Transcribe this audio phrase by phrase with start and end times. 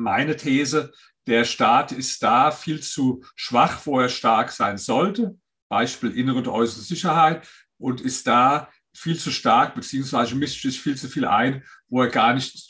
[0.00, 0.92] Meine These,
[1.26, 5.38] der Staat ist da viel zu schwach, wo er stark sein sollte.
[5.68, 7.46] Beispiel innere und äußere Sicherheit
[7.78, 12.08] und ist da viel zu stark, beziehungsweise mischt sich viel zu viel ein, wo er
[12.08, 12.69] gar nicht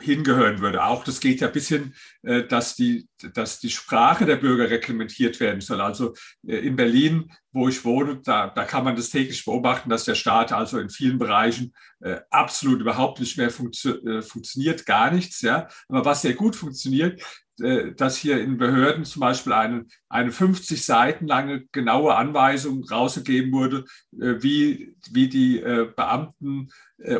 [0.00, 0.84] hingehören würde.
[0.84, 5.38] Auch das geht ja bis hin, äh, dass die, dass die Sprache der Bürger reglementiert
[5.40, 5.80] werden soll.
[5.80, 6.14] Also
[6.46, 10.14] äh, in Berlin, wo ich wohne, da, da kann man das täglich beobachten, dass der
[10.14, 15.42] Staat also in vielen Bereichen äh, absolut überhaupt nicht mehr funktio funktioniert, gar nichts.
[15.42, 15.68] Ja.
[15.88, 17.22] Aber was sehr gut funktioniert,
[17.58, 23.84] dass hier in Behörden zum Beispiel eine, eine 50 Seiten lange genaue Anweisung rausgegeben wurde,
[24.12, 26.70] äh, wie, wie die äh, Beamten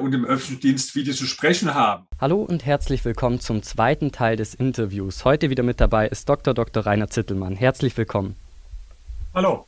[0.01, 2.07] und im öffentlichen Dienst, wie die zu sprechen haben.
[2.21, 5.25] Hallo und herzlich willkommen zum zweiten Teil des Interviews.
[5.25, 6.55] Heute wieder mit dabei ist Dr.
[6.55, 6.87] Dr.
[6.87, 7.57] Rainer Zittelmann.
[7.57, 8.37] Herzlich willkommen.
[9.35, 9.67] Hallo.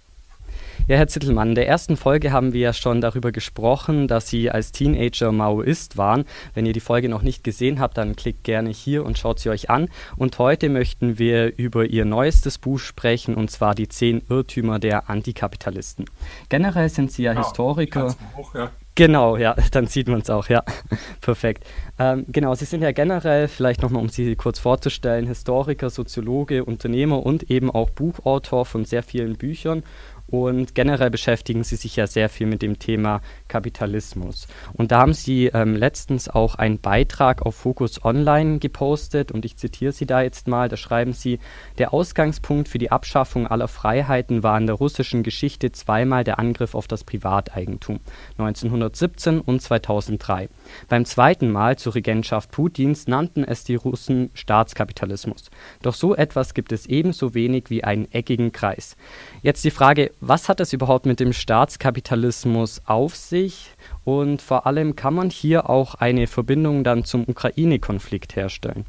[0.87, 4.51] Ja, Herr Zittelmann, in der ersten Folge haben wir ja schon darüber gesprochen, dass Sie
[4.51, 6.27] als Teenager Maoist waren.
[6.52, 9.48] Wenn ihr die Folge noch nicht gesehen habt, dann klickt gerne hier und schaut sie
[9.48, 9.88] euch an.
[10.16, 15.09] Und heute möchten wir über Ihr neuestes Buch sprechen, und zwar die zehn Irrtümer der
[15.09, 16.04] Antikapitalisten.
[16.51, 18.15] Generell sind Sie ja genau, Historiker.
[18.37, 18.71] Hoch, ja.
[18.95, 20.63] Genau, ja, dann sieht man es auch, ja.
[21.21, 21.65] Perfekt.
[21.98, 27.24] Ähm, genau, Sie sind ja generell, vielleicht nochmal, um Sie kurz vorzustellen, Historiker, Soziologe, Unternehmer
[27.24, 29.82] und eben auch Buchautor von sehr vielen Büchern.
[30.26, 34.48] Und generell beschäftigen Sie sich ja sehr viel mit dem Thema Kapitalismus.
[34.72, 39.56] Und da haben Sie ähm, letztens auch einen Beitrag auf Focus Online gepostet und ich
[39.56, 40.68] zitiere Sie da jetzt mal.
[40.68, 41.38] Da schreiben Sie,
[41.78, 46.74] der Ausgangspunkt für die Abschaffung aller Freiheiten war in der russischen Geschichte zweimal der Angriff
[46.74, 48.00] auf das Privateigentum,
[48.38, 50.48] 1917 und 2003.
[50.88, 55.50] Beim zweiten Mal zur Regentschaft Putins nannten es die Russen Staatskapitalismus.
[55.82, 58.96] Doch so etwas gibt es ebenso wenig wie einen eckigen Kreis.
[59.42, 63.70] Jetzt die Frage, was hat es überhaupt mit dem Staatskapitalismus auf sich?
[64.04, 68.86] Und vor allem kann man hier auch eine Verbindung dann zum Ukraine-Konflikt herstellen?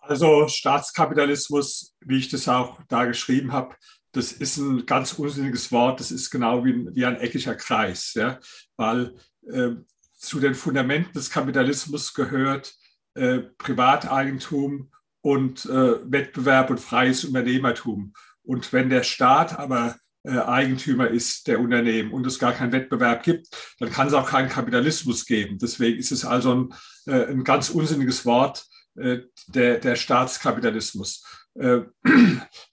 [0.00, 3.74] Also Staatskapitalismus, wie ich das auch da geschrieben habe,
[4.12, 6.00] das ist ein ganz unsinniges Wort.
[6.00, 8.38] Das ist genau wie, wie ein eckiger Kreis, ja?
[8.76, 9.14] weil
[9.50, 9.70] äh,
[10.14, 12.74] zu den Fundamenten des Kapitalismus gehört
[13.14, 18.14] äh, Privateigentum und äh, Wettbewerb und freies Unternehmertum.
[18.46, 19.96] Und wenn der Staat aber
[20.26, 23.48] äh, Eigentümer ist der Unternehmen und es gar keinen Wettbewerb gibt,
[23.78, 25.58] dann kann es auch keinen Kapitalismus geben.
[25.58, 26.74] Deswegen ist es also ein,
[27.06, 31.24] äh, ein ganz unsinniges Wort, äh, der, der Staatskapitalismus.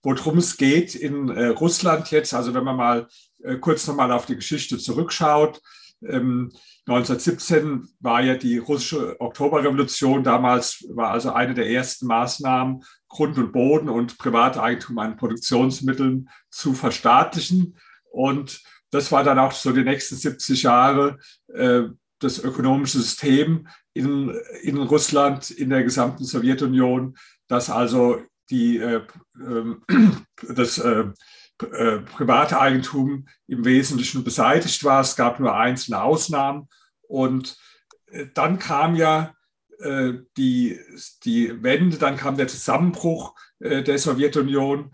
[0.02, 3.08] Worum es geht in Russland jetzt, also wenn man mal
[3.62, 5.62] kurz nochmal auf die Geschichte zurückschaut,
[6.06, 6.52] ähm,
[6.86, 10.24] 1917 war ja die russische Oktoberrevolution.
[10.24, 16.74] Damals war also eine der ersten Maßnahmen, Grund und Boden und Privateigentum an Produktionsmitteln zu
[16.74, 17.78] verstaatlichen.
[18.12, 21.20] Und das war dann auch so die nächsten 70 Jahre
[21.54, 21.84] äh,
[22.18, 27.16] das ökonomische System in, in Russland, in der gesamten Sowjetunion,
[27.48, 29.02] dass also die, äh,
[29.40, 29.76] äh,
[30.50, 31.06] das äh,
[31.60, 35.02] private Eigentum im Wesentlichen beseitigt war.
[35.02, 36.68] Es gab nur einzelne Ausnahmen.
[37.04, 37.58] Und
[38.08, 39.36] äh, dann kam ja
[40.38, 40.80] die,
[41.26, 44.94] die Wende, dann kam der Zusammenbruch der Sowjetunion,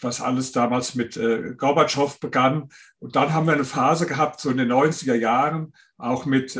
[0.00, 1.18] was alles damals mit
[1.58, 2.68] Gorbatschow begann.
[2.98, 6.54] Und dann haben wir eine Phase gehabt, so in den 90er Jahren, auch mit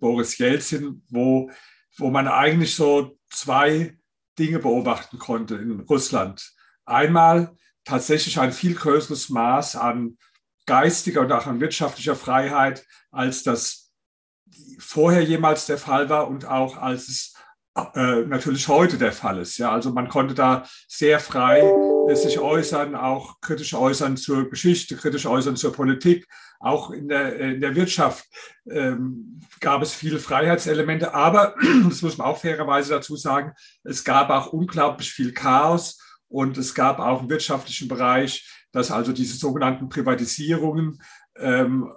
[0.00, 1.50] Boris Jelzin, wo,
[1.96, 3.96] wo man eigentlich so zwei
[4.38, 6.52] Dinge beobachten konnte in Russland.
[6.84, 10.18] Einmal tatsächlich ein viel größeres Maß an
[10.66, 13.85] geistiger und auch an wirtschaftlicher Freiheit, als das
[14.78, 17.34] vorher jemals der Fall war und auch als es
[17.94, 19.58] äh, natürlich heute der Fall ist.
[19.58, 21.60] Ja, also man konnte da sehr frei
[22.08, 26.26] äh, sich äußern, auch kritisch äußern zur Geschichte, kritisch äußern zur Politik.
[26.58, 28.24] Auch in der, äh, in der Wirtschaft
[28.70, 31.54] ähm, gab es viele Freiheitselemente, aber,
[31.88, 33.52] das muss man auch fairerweise dazu sagen,
[33.84, 39.12] es gab auch unglaublich viel Chaos und es gab auch im wirtschaftlichen Bereich, dass also
[39.12, 41.00] diese sogenannten Privatisierungen
[41.38, 41.92] ähm,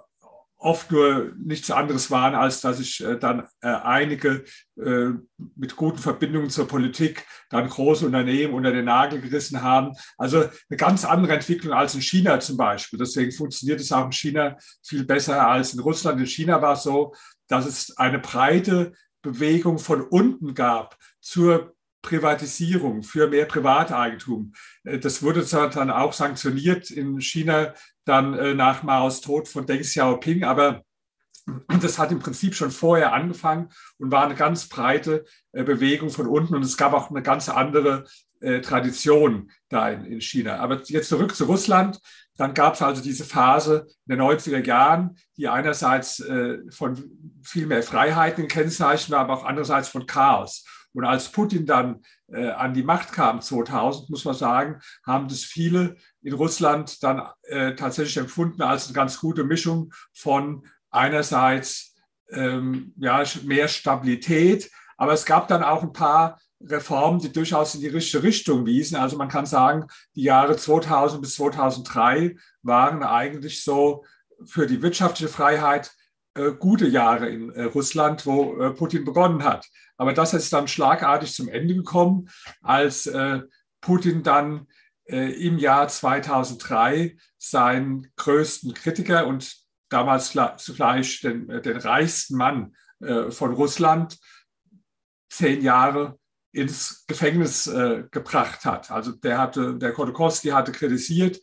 [0.60, 4.44] oft nur nichts anderes waren, als dass sich äh, dann äh, einige
[4.76, 5.08] äh,
[5.56, 9.92] mit guten Verbindungen zur Politik dann große Unternehmen unter den Nagel gerissen haben.
[10.18, 12.98] Also eine ganz andere Entwicklung als in China zum Beispiel.
[12.98, 16.20] Deswegen funktioniert es auch in China viel besser als in Russland.
[16.20, 17.14] In China war es so,
[17.48, 18.92] dass es eine breite
[19.22, 24.52] Bewegung von unten gab zur Privatisierung, für mehr Privateigentum.
[24.84, 27.74] Äh, das wurde dann auch sanktioniert in China
[28.10, 30.82] dann äh, nach Maos Tod von Deng Xiaoping, aber
[31.80, 36.26] das hat im Prinzip schon vorher angefangen und war eine ganz breite äh, Bewegung von
[36.26, 38.04] unten und es gab auch eine ganz andere
[38.62, 40.60] Tradition da in, China.
[40.60, 42.00] Aber jetzt zurück zu Russland.
[42.38, 46.24] Dann gab es also diese Phase in den 90er Jahren, die einerseits
[46.70, 47.04] von
[47.42, 50.64] viel mehr Freiheiten kennzeichnet war, aber auch andererseits von Chaos.
[50.92, 55.44] Und als Putin dann äh, an die Macht kam 2000, muss man sagen, haben das
[55.44, 61.96] viele in Russland dann äh, tatsächlich empfunden als eine ganz gute Mischung von einerseits
[62.30, 67.80] ähm, ja, mehr Stabilität, aber es gab dann auch ein paar Reformen, die durchaus in
[67.80, 68.96] die richtige Richtung wiesen.
[68.96, 74.04] Also man kann sagen, die Jahre 2000 bis 2003 waren eigentlich so
[74.44, 75.90] für die wirtschaftliche Freiheit
[76.34, 79.66] äh, gute Jahre in äh, Russland, wo äh, Putin begonnen hat.
[79.96, 82.30] Aber das ist dann schlagartig zum Ende gekommen,
[82.62, 83.10] als
[83.82, 84.66] Putin dann
[85.04, 89.54] im Jahr 2003 seinen größten Kritiker und
[89.90, 92.74] damals zugleich den, den reichsten Mann
[93.28, 94.18] von Russland
[95.28, 96.18] zehn Jahre
[96.52, 97.70] ins Gefängnis
[98.10, 98.90] gebracht hat.
[98.90, 101.42] Also der hatte, der Khodorkovsky hatte kritisiert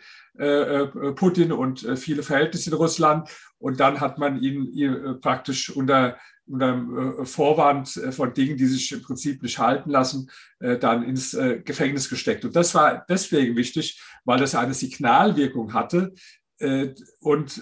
[1.15, 6.17] Putin und äh, viele Verhältnisse in Russland und dann hat man ihn, äh, praktisch unter
[6.49, 10.29] unter Vorwand von Dingen, die sich im Prinzip nicht halten lassen,
[10.61, 12.45] dann ins Gefängnis gesteckt.
[12.45, 16.13] Und das war deswegen wichtig, weil das eine Signalwirkung hatte,
[17.19, 17.61] und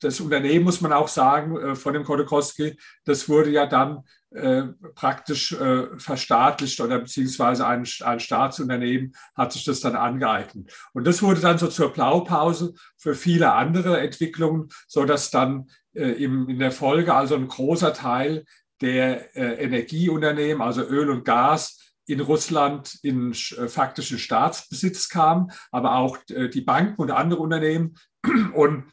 [0.00, 4.64] das Unternehmen, muss man auch sagen, von dem Khodorkovsky, das wurde ja dann äh,
[4.96, 10.72] praktisch äh, verstaatlicht oder beziehungsweise ein, ein Staatsunternehmen hat sich das dann angeeignet.
[10.92, 16.10] Und das wurde dann so zur Blaupause für viele andere Entwicklungen, so dass dann äh,
[16.22, 18.44] im, in der Folge also ein großer Teil
[18.80, 25.94] der äh, Energieunternehmen, also Öl und Gas, in Russland in äh, faktischen Staatsbesitz kam, aber
[25.94, 27.94] auch die Banken und andere Unternehmen.
[28.52, 28.92] Und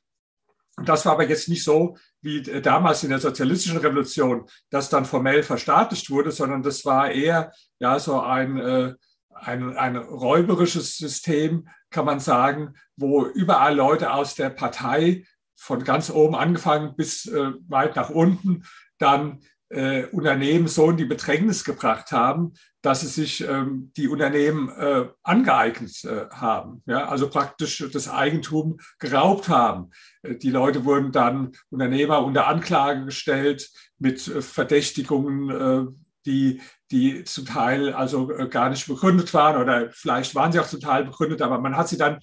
[0.86, 5.44] das war aber jetzt nicht so, wie damals in der sozialistischen Revolution, das dann formell
[5.44, 8.94] verstaatlicht wurde, sondern das war eher ja so ein, äh,
[9.34, 15.26] ein, ein räuberisches System, kann man sagen, wo überall Leute aus der Partei
[15.56, 18.64] von ganz oben angefangen bis äh, weit nach unten
[18.98, 24.70] dann äh, Unternehmen so in die Bedrängnis gebracht haben, dass sie sich ähm, die Unternehmen
[24.70, 29.92] äh, angeeignet äh, haben, ja, also praktisch das Eigentum geraubt haben.
[30.24, 33.70] Äh, die Leute wurden dann Unternehmer unter Anklage gestellt
[34.00, 35.92] mit äh, Verdächtigungen, äh,
[36.26, 36.62] die,
[36.92, 41.04] die zum Teil also gar nicht begründet waren oder vielleicht waren sie auch zum Teil
[41.04, 42.20] begründet, aber man hat sie dann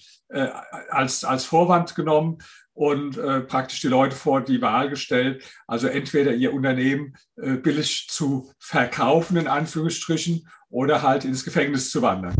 [0.90, 2.38] als, als Vorwand genommen
[2.78, 8.06] und äh, praktisch die Leute vor die Wahl gestellt, also entweder ihr Unternehmen äh, billig
[8.08, 12.36] zu verkaufen, in Anführungsstrichen, oder halt ins Gefängnis zu wandern.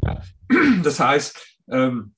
[0.85, 2.14] Das heißt, ähm,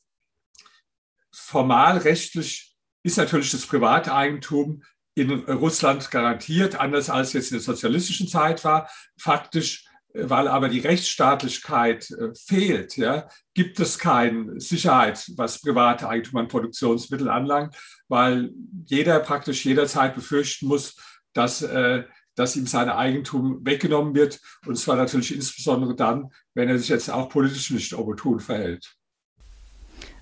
[1.33, 4.83] formal rechtlich ist natürlich das Privateigentum
[5.15, 8.91] in Russland garantiert, anders als jetzt in der sozialistischen Zeit war.
[9.17, 16.41] Faktisch weil aber die Rechtsstaatlichkeit äh, fehlt, ja, gibt es keine Sicherheit, was private Eigentum
[16.41, 17.77] an Produktionsmitteln anlangt,
[18.09, 18.51] weil
[18.87, 20.97] jeder praktisch jederzeit befürchten muss,
[21.33, 22.05] dass, äh,
[22.35, 24.41] dass ihm sein Eigentum weggenommen wird.
[24.67, 28.97] Und zwar natürlich insbesondere dann, wenn er sich jetzt auch politisch nicht opportun verhält.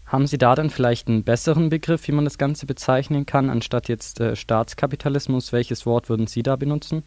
[0.05, 3.89] Haben Sie da dann vielleicht einen besseren Begriff, wie man das Ganze bezeichnen kann, anstatt
[3.89, 5.53] jetzt äh, Staatskapitalismus?
[5.53, 7.03] Welches Wort würden Sie da benutzen?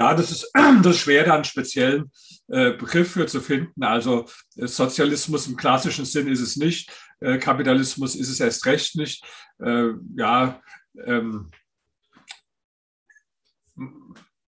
[0.00, 0.50] Ja, das ist,
[0.82, 2.10] das ist schwer, da einen speziellen
[2.48, 3.82] äh, Begriff für zu finden.
[3.84, 4.26] Also
[4.56, 9.22] äh, Sozialismus im klassischen Sinn ist es nicht, äh, Kapitalismus ist es erst recht nicht.
[9.62, 10.60] Äh, ja,
[11.04, 11.50] ähm,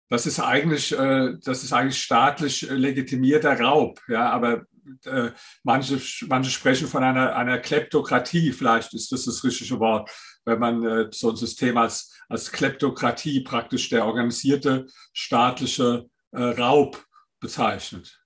[0.10, 4.02] das ist eigentlich, äh, das ist eigentlich staatlich legitimierter Raub.
[4.10, 4.66] Ja, aber
[5.06, 5.32] äh,
[5.64, 10.10] manche, manche sprechen von einer, einer Kleptokratie, vielleicht ist das das richtige Wort,
[10.46, 17.06] wenn man äh, so ein System als, als Kleptokratie praktisch der organisierte staatliche äh, Raub
[17.40, 18.20] bezeichnet.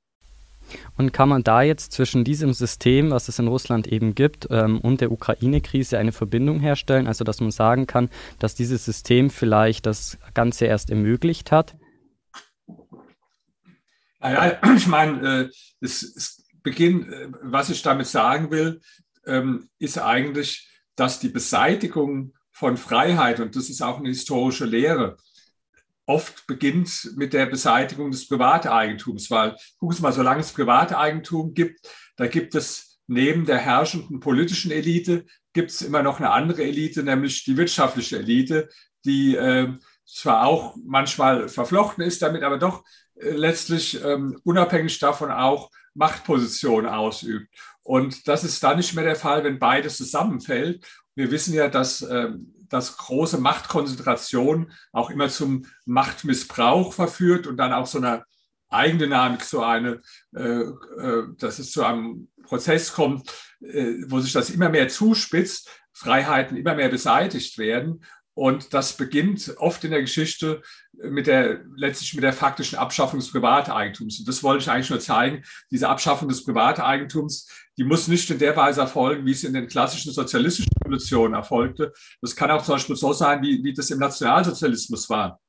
[0.98, 4.80] Und kann man da jetzt zwischen diesem System, was es in Russland eben gibt, ähm,
[4.80, 7.08] und der Ukraine-Krise eine Verbindung herstellen?
[7.08, 11.75] Also, dass man sagen kann, dass dieses System vielleicht das Ganze erst ermöglicht hat?
[14.20, 15.50] Naja, ich meine, äh,
[15.82, 18.82] es, es Beginn, äh, was ich damit sagen will,
[19.25, 25.18] ähm, ist eigentlich, dass die Beseitigung von Freiheit, und das ist auch eine historische Lehre,
[26.06, 31.88] oft beginnt mit der Beseitigung des Privateigentums, weil, gucken Sie mal, solange es Privateigentum gibt,
[32.18, 37.03] da gibt es neben der herrschenden politischen Elite, gibt es immer noch eine andere Elite,
[37.03, 38.70] nämlich die wirtschaftliche Elite,
[39.06, 39.74] die äh,
[40.06, 42.84] zwar auch manchmal verflochten ist damit, aber doch
[43.15, 47.53] äh, letztlich ähm, unabhängig davon auch Machtposition ausübt.
[47.83, 50.86] Und das ist dann nicht mehr der Fall, wenn beides zusammenfällt.
[51.15, 57.74] Wir wissen ja, dass, ähm, dass große Machtkonzentration auch immer zum Machtmissbrauch verführt und dann
[57.74, 58.24] auch so eine
[58.69, 60.01] Eigendynamik, so eine,
[60.33, 63.29] äh, äh, dass es zu einem Prozess kommt,
[63.60, 68.01] äh, wo sich das immer mehr zuspitzt, Freiheiten immer mehr beseitigt werden
[68.41, 73.31] Und das beginnt oft in der Geschichte mit der, letztlich mit der faktischen Abschaffung des
[73.31, 74.17] Privateigentums.
[74.17, 75.43] Und das wollte ich eigentlich nur zeigen.
[75.69, 79.67] Diese Abschaffung des Privateigentums, die muss nicht in der Weise erfolgen, wie es in den
[79.67, 81.93] klassischen sozialistischen Revolutionen erfolgte.
[82.19, 85.39] Das kann auch zum Beispiel so sein, wie, wie das im Nationalsozialismus war.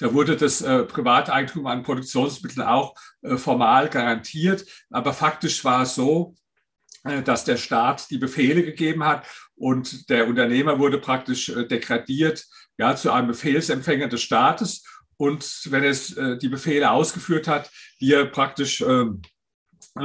[0.00, 4.66] Da wurde das äh, Privateigentum an Produktionsmitteln auch äh, formal garantiert.
[4.90, 6.34] Aber faktisch war es so,
[7.24, 12.46] dass der Staat die Befehle gegeben hat und der Unternehmer wurde praktisch äh, degradiert
[12.78, 14.84] ja, zu einem Befehlsempfänger des Staates.
[15.16, 19.22] Und wenn es äh, die Befehle ausgeführt hat, die er praktisch ähm,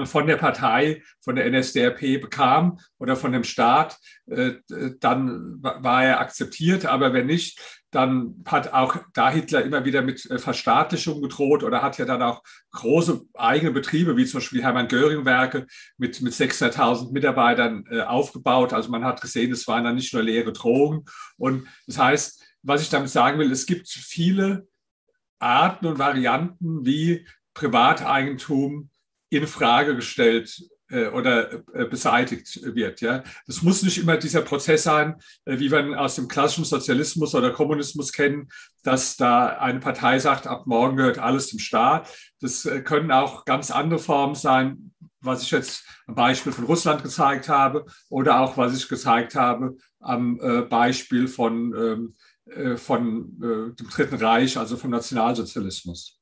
[0.04, 4.56] von der Partei, von der NSDAP bekam oder von dem Staat, äh,
[5.00, 6.86] dann war er akzeptiert.
[6.86, 7.60] Aber wenn nicht,
[7.92, 12.22] dann hat auch da Hitler immer wieder mit äh, Verstaatlichung gedroht oder hat ja dann
[12.22, 15.68] auch große eigene Betriebe, wie zum Beispiel Hermann Göring-Werke
[15.98, 18.74] mit, mit 600.000 Mitarbeitern äh, aufgebaut.
[18.74, 21.06] Also man hat gesehen, es waren dann nicht nur leere Drogen.
[21.38, 24.68] Und das heißt, was ich damit sagen will, es gibt viele
[25.40, 28.90] Arten und Varianten, wie Privateigentum
[29.30, 33.02] in Frage gestellt äh, oder äh, beseitigt wird.
[33.02, 36.64] Ja, das muss nicht immer dieser Prozess sein, äh, wie wir ihn aus dem klassischen
[36.64, 38.48] Sozialismus oder Kommunismus kennen,
[38.84, 42.08] dass da eine Partei sagt, ab morgen gehört alles dem Staat.
[42.40, 47.50] Das können auch ganz andere Formen sein, was ich jetzt am Beispiel von Russland gezeigt
[47.50, 50.38] habe oder auch was ich gezeigt habe am
[50.70, 52.16] Beispiel von,
[52.56, 56.18] ähm, von dem Dritten Reich, also vom Nationalsozialismus.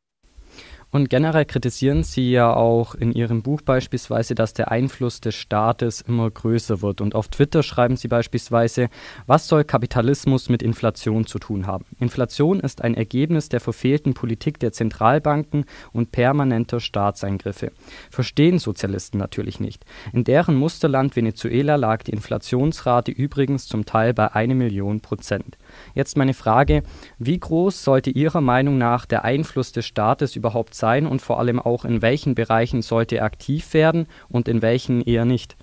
[0.96, 6.00] Und generell kritisieren Sie ja auch in Ihrem Buch beispielsweise, dass der Einfluss des Staates
[6.00, 7.02] immer größer wird.
[7.02, 8.88] Und auf Twitter schreiben Sie beispielsweise,
[9.28, 11.84] was soll Kapitalismus mit Inflation zu tun haben?
[12.00, 17.74] Inflation ist ein Ergebnis der verfehlten Politik der Zentralbanken und permanenter Staatseingriffe.
[18.10, 19.84] Verstehen Sozialisten natürlich nicht.
[20.14, 25.58] In deren Musterland Venezuela lag die Inflationsrate übrigens zum Teil bei eine Million Prozent.
[25.94, 26.84] Jetzt meine Frage,
[27.20, 31.60] wie groß sollte Ihrer Meinung nach der Einfluss des Staates überhaupt sein und vor allem
[31.60, 35.56] auch in welchen Bereichen sollte er aktiv werden und in welchen eher nicht?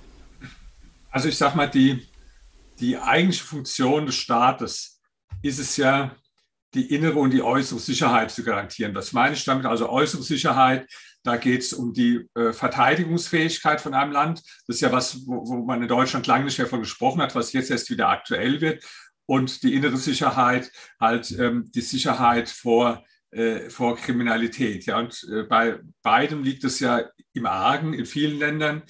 [1.10, 2.06] Also ich sage mal, die,
[2.80, 5.00] die eigentliche Funktion des Staates
[5.42, 6.14] ist es ja,
[6.74, 8.94] die innere und die äußere Sicherheit zu garantieren.
[8.94, 9.66] Was meine ich damit?
[9.66, 10.88] Also äußere Sicherheit,
[11.22, 14.42] da geht es um die äh, Verteidigungsfähigkeit von einem Land.
[14.66, 17.34] Das ist ja was, wo, wo man in Deutschland lange nicht mehr von gesprochen hat,
[17.34, 18.82] was jetzt erst wieder aktuell wird
[19.26, 24.86] und die innere Sicherheit, halt ähm, die Sicherheit vor, äh, vor Kriminalität.
[24.86, 27.02] Ja, und äh, bei beidem liegt es ja
[27.32, 28.82] im Argen in vielen Ländern,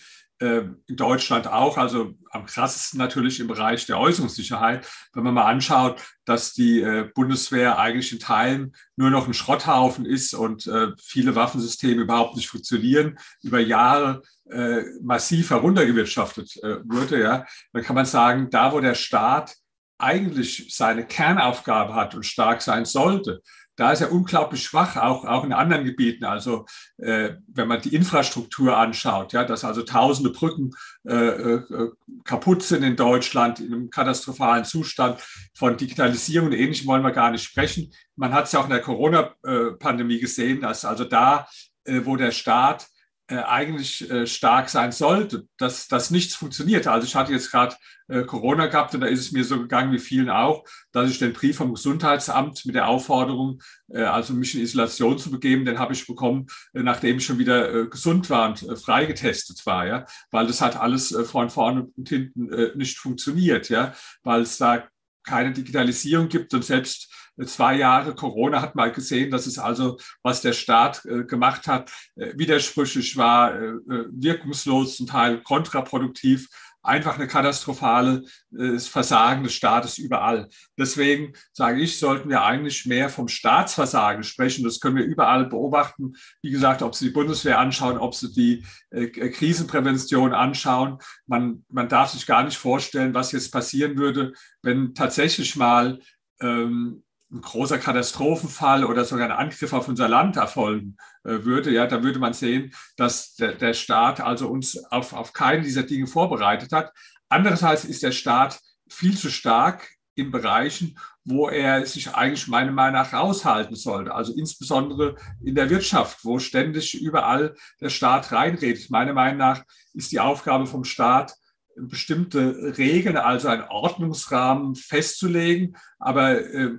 [0.42, 4.88] äh, in Deutschland auch, also am krassesten natürlich im Bereich der Äußerungssicherheit.
[5.12, 10.04] Wenn man mal anschaut, dass die äh, Bundeswehr eigentlich in Teilen nur noch ein Schrotthaufen
[10.04, 17.46] ist und äh, viele Waffensysteme überhaupt nicht funktionieren, über Jahre äh, massiv heruntergewirtschaftet wurde, ja,
[17.72, 19.54] dann kann man sagen, da wo der Staat
[20.02, 23.42] eigentlich seine Kernaufgabe hat und stark sein sollte,
[23.76, 26.24] da ist er unglaublich schwach, auch, auch in anderen Gebieten.
[26.24, 26.66] Also
[26.98, 30.70] äh, wenn man die Infrastruktur anschaut, ja, dass also tausende Brücken
[31.08, 31.90] äh, äh,
[32.24, 35.20] kaputt sind in Deutschland, in einem katastrophalen Zustand
[35.54, 37.92] von Digitalisierung und Ähnlichem wollen wir gar nicht sprechen.
[38.14, 41.48] Man hat es ja auch in der Corona-Pandemie gesehen, dass also da,
[41.84, 42.91] äh, wo der Staat äh,
[43.38, 46.86] eigentlich äh, stark sein sollte, dass, dass nichts funktioniert.
[46.86, 47.76] Also ich hatte jetzt gerade
[48.08, 51.18] äh, Corona gehabt und da ist es mir so gegangen wie vielen auch, dass ich
[51.18, 55.78] den Brief vom Gesundheitsamt mit der Aufforderung, äh, also mich in Isolation zu begeben, den
[55.78, 59.86] habe ich bekommen, äh, nachdem ich schon wieder äh, gesund war und frei getestet war,
[59.86, 64.88] ja, weil das hat alles von vorne und hinten nicht funktioniert, ja, weil es da
[65.24, 67.12] keine Digitalisierung gibt und selbst
[67.44, 71.90] zwei Jahre Corona hat mal gesehen, dass es also, was der Staat äh, gemacht hat,
[72.16, 76.48] äh, widersprüchlich war, äh, äh wirkungslos, zum Teil kontraproduktiv
[76.82, 78.24] einfach eine katastrophale
[78.56, 80.48] äh, Versagen des Staates überall.
[80.76, 84.64] Deswegen sage ich, sollten wir eigentlich mehr vom Staatsversagen sprechen.
[84.64, 86.14] Das können wir überall beobachten.
[86.42, 90.98] Wie gesagt, ob Sie die Bundeswehr anschauen, ob Sie die äh, Krisenprävention anschauen.
[91.26, 96.00] Man, man darf sich gar nicht vorstellen, was jetzt passieren würde, wenn tatsächlich mal
[96.40, 101.86] ähm, ein großer Katastrophenfall oder sogar ein Angriff auf unser Land erfolgen äh, würde, ja,
[101.86, 106.06] da würde man sehen, dass der, der Staat also uns auf, auf keinen dieser Dinge
[106.06, 106.92] vorbereitet hat.
[107.28, 113.00] Andererseits ist der Staat viel zu stark in Bereichen, wo er sich eigentlich meiner Meinung
[113.00, 114.14] nach raushalten sollte.
[114.14, 118.90] Also insbesondere in der Wirtschaft, wo ständig überall der Staat reinredet.
[118.90, 121.34] Meiner Meinung nach ist die Aufgabe vom Staat,
[121.76, 126.72] bestimmte Regeln, also einen Ordnungsrahmen festzulegen, aber äh,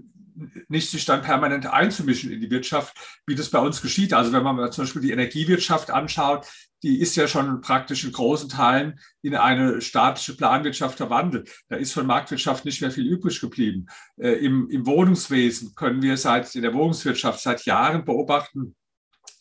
[0.67, 4.13] nicht sich dann permanent einzumischen in die Wirtschaft, wie das bei uns geschieht.
[4.13, 6.47] Also wenn man zum Beispiel die Energiewirtschaft anschaut,
[6.83, 11.49] die ist ja schon praktisch in großen Teilen in eine staatliche Planwirtschaft verwandelt.
[11.69, 13.87] Da ist von Marktwirtschaft nicht mehr viel übrig geblieben.
[14.17, 18.75] Äh, im, Im Wohnungswesen können wir seit in der Wohnungswirtschaft seit Jahren beobachten,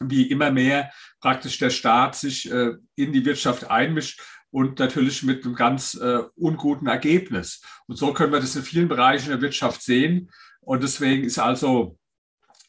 [0.01, 4.21] wie immer mehr praktisch der Staat sich äh, in die Wirtschaft einmischt
[4.53, 7.63] und natürlich mit einem ganz äh, unguten Ergebnis.
[7.87, 10.31] Und so können wir das in vielen Bereichen der Wirtschaft sehen.
[10.65, 11.99] Und deswegen ist also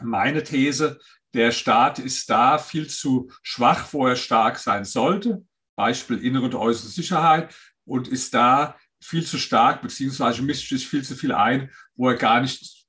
[0.01, 0.99] meine These,
[1.33, 5.45] der Staat ist da viel zu schwach, wo er stark sein sollte.
[5.75, 11.03] Beispiel innere und äußere Sicherheit und ist da viel zu stark, beziehungsweise mischt sich viel
[11.03, 12.82] zu viel ein, wo er gar nicht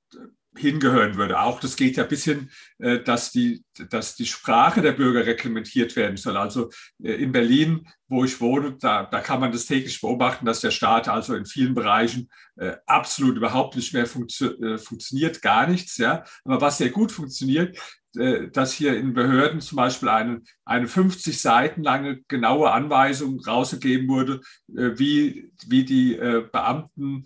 [0.57, 1.41] hingehören würde.
[1.41, 5.97] Auch das geht ja bis hin, äh, dass die, dass die Sprache der Bürger reglementiert
[5.97, 6.37] werden soll.
[6.37, 6.71] Also
[7.03, 10.71] äh, in Berlin, wo ich wohne, da, da kann man das täglich beobachten, dass der
[10.71, 15.97] Staat also in vielen Bereichen äh, absolut überhaupt nicht mehr funktio funktioniert, gar nichts.
[15.99, 16.25] Ja.
[16.45, 17.77] Aber was sehr gut funktioniert,
[18.15, 24.41] dass hier in Behörden zum Beispiel eine, eine 50 Seiten lange genaue Anweisung rausgegeben wurde,
[24.69, 27.25] äh, wie, wie die äh, Beamten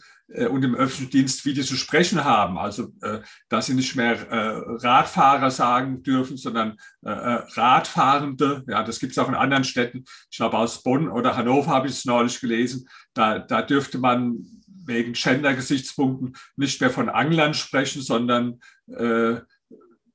[0.51, 2.59] und im öffentlichen Dienst, wie die zu sprechen haben.
[2.59, 2.93] Also,
[3.49, 8.63] dass sie nicht mehr Radfahrer sagen dürfen, sondern Radfahrende.
[8.69, 10.05] Ja, das gibt es auch in anderen Städten.
[10.31, 12.87] Ich glaube, aus Bonn oder Hannover habe ich es neulich gelesen.
[13.15, 14.45] Da, da dürfte man
[14.89, 19.37] wegen Gender-Gesichtspunkten nicht mehr von Anglern sprechen, sondern äh,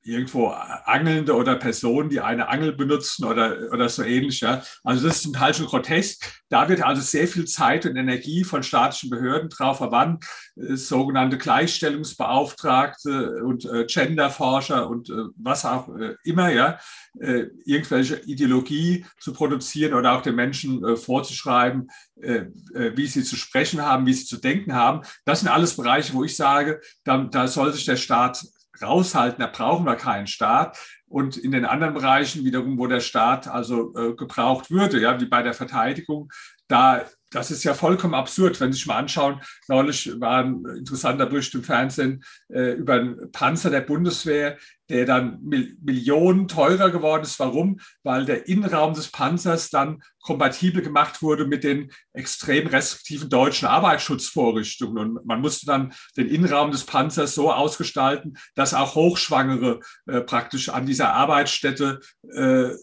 [0.04, 4.40] irgendwo Angelnde oder Personen, die eine Angel benutzen oder, oder so ähnlich.
[4.40, 4.62] Ja.
[4.82, 6.42] Also das ist zum Teil schon grotesk.
[6.50, 10.24] Da wird also sehr viel Zeit und Energie von staatlichen Behörden drauf verwandt,
[10.56, 16.78] äh, sogenannte Gleichstellungsbeauftragte und äh, Genderforscher und äh, was auch äh, immer, ja,
[17.18, 23.82] äh, irgendwelche Ideologie zu produzieren oder auch den Menschen äh, vorzuschreiben, wie sie zu sprechen
[23.82, 25.02] haben, wie sie zu denken haben.
[25.24, 28.46] Das sind alles Bereiche, wo ich sage, da, da soll sich der Staat
[28.82, 30.78] raushalten, da brauchen wir keinen Staat.
[31.06, 35.26] Und in den anderen Bereichen wiederum, wo der Staat also äh, gebraucht würde, ja, wie
[35.26, 36.32] bei der Verteidigung,
[36.66, 39.40] da das ist ja vollkommen absurd, wenn Sie sich mal anschauen.
[39.68, 44.56] Neulich war ein interessanter Bericht im Fernsehen äh, über einen Panzer der Bundeswehr,
[44.88, 47.38] der dann Millionen teurer geworden ist.
[47.40, 47.80] Warum?
[48.02, 55.16] Weil der Innenraum des Panzers dann kompatibel gemacht wurde mit den extrem restriktiven deutschen Arbeitsschutzvorrichtungen.
[55.16, 60.68] Und man musste dann den Innenraum des Panzers so ausgestalten, dass auch Hochschwangere äh, praktisch
[60.68, 62.00] an dieser Arbeitsstätte
[62.34, 62.76] äh, äh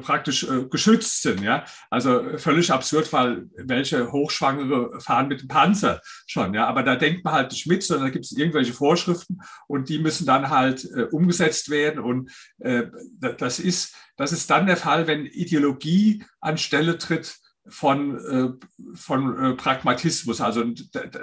[0.00, 1.42] praktisch äh, geschützt sind.
[1.42, 1.64] Ja?
[1.90, 6.52] Also völlig absurd, weil welche Hochschwangere fahren mit dem Panzer schon.
[6.52, 6.66] Ja?
[6.66, 9.98] Aber da denkt man halt nicht mit, sondern da gibt es irgendwelche Vorschriften und die
[9.98, 12.00] müssen müssen dann halt äh, umgesetzt werden.
[12.00, 12.84] Und äh,
[13.38, 17.36] das, ist, das ist dann der Fall, wenn Ideologie anstelle tritt
[17.68, 20.40] von, äh, von äh, Pragmatismus.
[20.40, 20.64] Also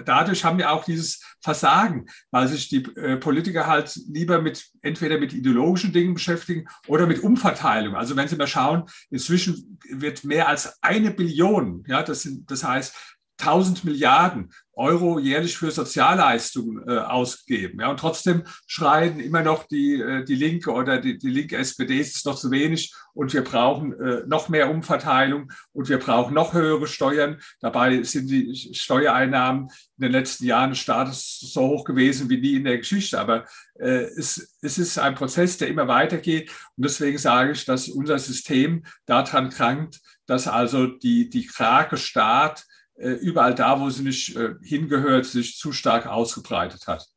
[0.05, 5.19] dadurch haben wir auch dieses Versagen, weil sich die äh, Politiker halt lieber mit entweder
[5.19, 7.95] mit ideologischen Dingen beschäftigen oder mit Umverteilung.
[7.95, 12.63] Also wenn Sie mal schauen, inzwischen wird mehr als eine Billion, ja, das, sind, das
[12.63, 12.95] heißt
[13.39, 17.79] 1000 Milliarden Euro jährlich für Sozialleistungen äh, ausgeben.
[17.79, 21.99] Ja, und trotzdem schreien immer noch die, äh, die Linke oder die, die linke SPD,
[21.99, 26.33] es ist noch zu wenig und wir brauchen äh, noch mehr Umverteilung und wir brauchen
[26.33, 27.39] noch höhere Steuern.
[27.59, 32.55] Dabei sind die Steuereinnahmen in den letzten Jahren des Staates so hoch gewesen wie nie
[32.55, 33.19] in der Geschichte.
[33.19, 33.45] Aber
[33.79, 36.49] äh, es, es ist ein Prozess, der immer weitergeht.
[36.75, 42.65] Und deswegen sage ich, dass unser System daran krankt, dass also die, die Krake Staat
[42.95, 47.07] überall da, wo sie nicht äh, hingehört, sich zu stark ausgebreitet hat.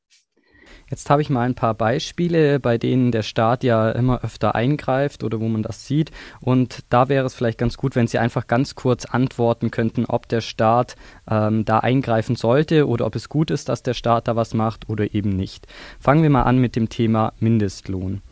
[0.89, 5.25] Jetzt habe ich mal ein paar Beispiele, bei denen der Staat ja immer öfter eingreift
[5.25, 6.12] oder wo man das sieht.
[6.41, 10.29] Und da wäre es vielleicht ganz gut, wenn Sie einfach ganz kurz antworten könnten, ob
[10.29, 10.95] der Staat
[11.29, 14.89] ähm, da eingreifen sollte oder ob es gut ist, dass der Staat da was macht
[14.89, 15.67] oder eben nicht.
[15.99, 18.23] Fangen wir mal an mit dem Thema Mindestlohn.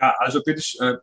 [0.00, 0.94] Ja, also bin ich äh,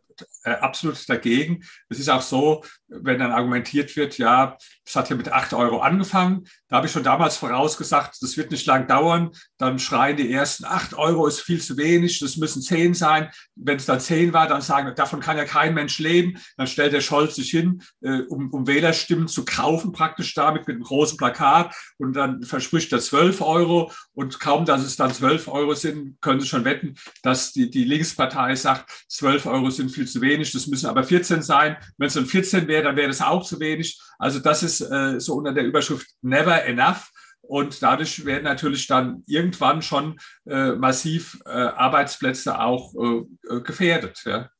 [0.44, 1.62] äh, absolut dagegen.
[1.88, 5.80] Es ist auch so, wenn dann argumentiert wird, ja, es hat ja mit acht Euro
[5.80, 6.44] angefangen.
[6.68, 9.30] Da habe ich schon damals vorausgesagt, das wird nicht lang dauern.
[9.58, 13.30] Dann schreien die ersten, acht Euro ist viel zu wenig, das müssen zehn sein.
[13.56, 16.38] Wenn es dann zehn war, dann sagen, davon kann ja kein Mensch leben.
[16.56, 20.76] Dann stellt der Scholz sich hin, äh, um, um Wählerstimmen zu kaufen, praktisch damit mit
[20.76, 21.74] einem großen Plakat.
[21.98, 23.92] Und dann verspricht er zwölf Euro.
[24.14, 27.84] Und kaum, dass es dann zwölf Euro sind, können Sie schon wetten, dass die, die
[27.84, 31.76] Linkspartei sagt, zwölf Euro sind viel zu wenig, das müssen aber 14 sein.
[31.98, 34.00] Wenn es dann 14 wäre, dann wäre das auch zu wenig.
[34.18, 37.10] Also das ist äh, so unter der Überschrift Never Enough.
[37.48, 44.20] Und dadurch werden natürlich dann irgendwann schon äh, massiv äh, Arbeitsplätze auch äh, äh, gefährdet.
[44.24, 44.50] Ja.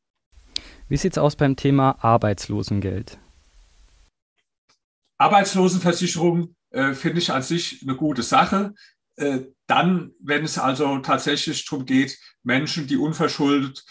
[0.89, 3.19] Wie sieht es aus beim Thema Arbeitslosengeld?
[5.19, 8.75] Arbeitslosenversicherung äh, finde ich an sich eine gute Sache.
[9.67, 13.83] dann, wenn es also tatsächlich darum geht, Menschen, die unverschuldet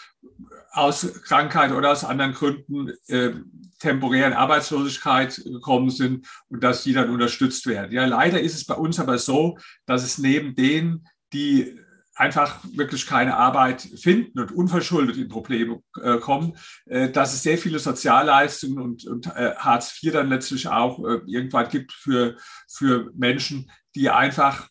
[0.75, 3.31] aus Krankheit oder aus anderen Gründen äh,
[3.79, 7.91] temporären Arbeitslosigkeit gekommen sind und dass die dann unterstützt werden.
[7.91, 11.79] Ja, leider ist es bei uns aber so, dass es neben denen, die
[12.15, 17.57] einfach wirklich keine Arbeit finden und unverschuldet in Probleme äh, kommen, äh, dass es sehr
[17.57, 22.37] viele Sozialleistungen und, und äh, Hartz IV dann letztlich auch äh, irgendwann gibt für,
[22.69, 24.69] für Menschen, die einfach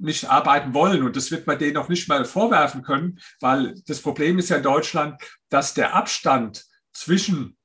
[0.00, 1.02] nicht arbeiten wollen.
[1.02, 4.56] Und das wird man denen auch nicht mal vorwerfen können, weil das Problem ist ja
[4.56, 7.56] in Deutschland, dass der Abstand zwischen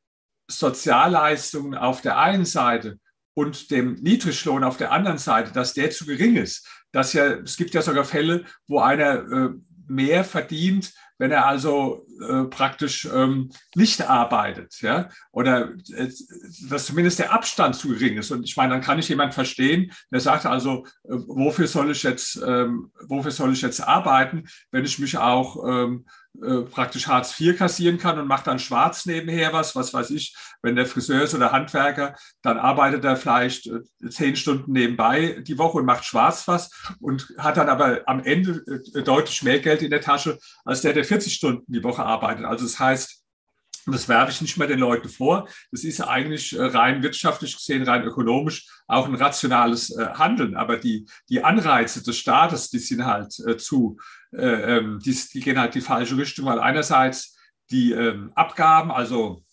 [0.48, 3.00] Sozialleistungen auf der einen Seite
[3.34, 6.67] und dem Niedriglohn auf der anderen Seite, dass der zu gering ist.
[6.91, 9.50] Dass ja, es gibt ja sogar Fälle, wo einer äh,
[9.88, 16.10] mehr verdient, wenn er also äh, praktisch ähm, nicht arbeitet, ja, oder äh,
[16.69, 18.32] dass zumindest der Abstand zu gering ist.
[18.32, 22.04] Und ich meine, dann kann ich jemand verstehen, der sagt also, äh, wofür soll ich
[22.04, 26.06] jetzt, ähm, wofür soll ich jetzt arbeiten, wenn ich mich auch ähm,
[26.43, 30.36] äh, praktisch Hartz IV kassieren kann und macht dann schwarz nebenher was, was weiß ich,
[30.62, 35.58] wenn der Friseur ist oder Handwerker, dann arbeitet er vielleicht äh, zehn Stunden nebenbei die
[35.58, 39.82] Woche und macht schwarz was und hat dann aber am Ende äh, deutlich mehr Geld
[39.82, 42.45] in der Tasche als der, der 40 Stunden die Woche arbeitet.
[42.45, 43.21] Also das heißt,
[43.88, 45.48] das werfe ich nicht mehr den Leuten vor.
[45.71, 50.56] Das ist eigentlich rein wirtschaftlich gesehen, rein ökonomisch auch ein rationales Handeln.
[50.56, 53.98] Aber die, die Anreize des Staates, die sind halt zu,
[54.38, 57.38] äh, ähm, die, die, gehen halt die falsche Richtung, weil einerseits
[57.71, 59.43] die ähm, Abgaben, also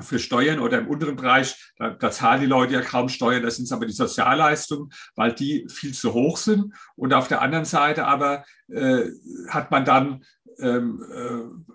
[0.00, 3.56] für Steuern oder im unteren Bereich, da, da, zahlen die Leute ja kaum Steuern, das
[3.56, 6.72] sind aber die Sozialleistungen, weil die viel zu hoch sind.
[6.94, 9.06] Und auf der anderen Seite aber äh,
[9.48, 10.24] hat man dann
[10.58, 11.04] ähm,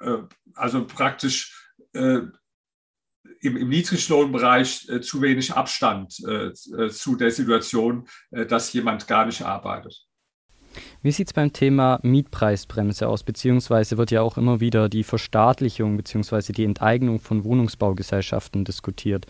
[0.02, 0.24] äh, äh
[0.56, 2.20] also praktisch äh,
[3.42, 9.42] im, im Niedriglohnbereich äh, zu wenig Abstand äh, zu der Situation, dass jemand gar nicht
[9.42, 10.06] arbeitet.
[11.02, 13.24] Wie sieht es beim Thema Mietpreisbremse aus?
[13.24, 19.26] Beziehungsweise wird ja auch immer wieder die Verstaatlichung beziehungsweise die Enteignung von Wohnungsbaugesellschaften diskutiert.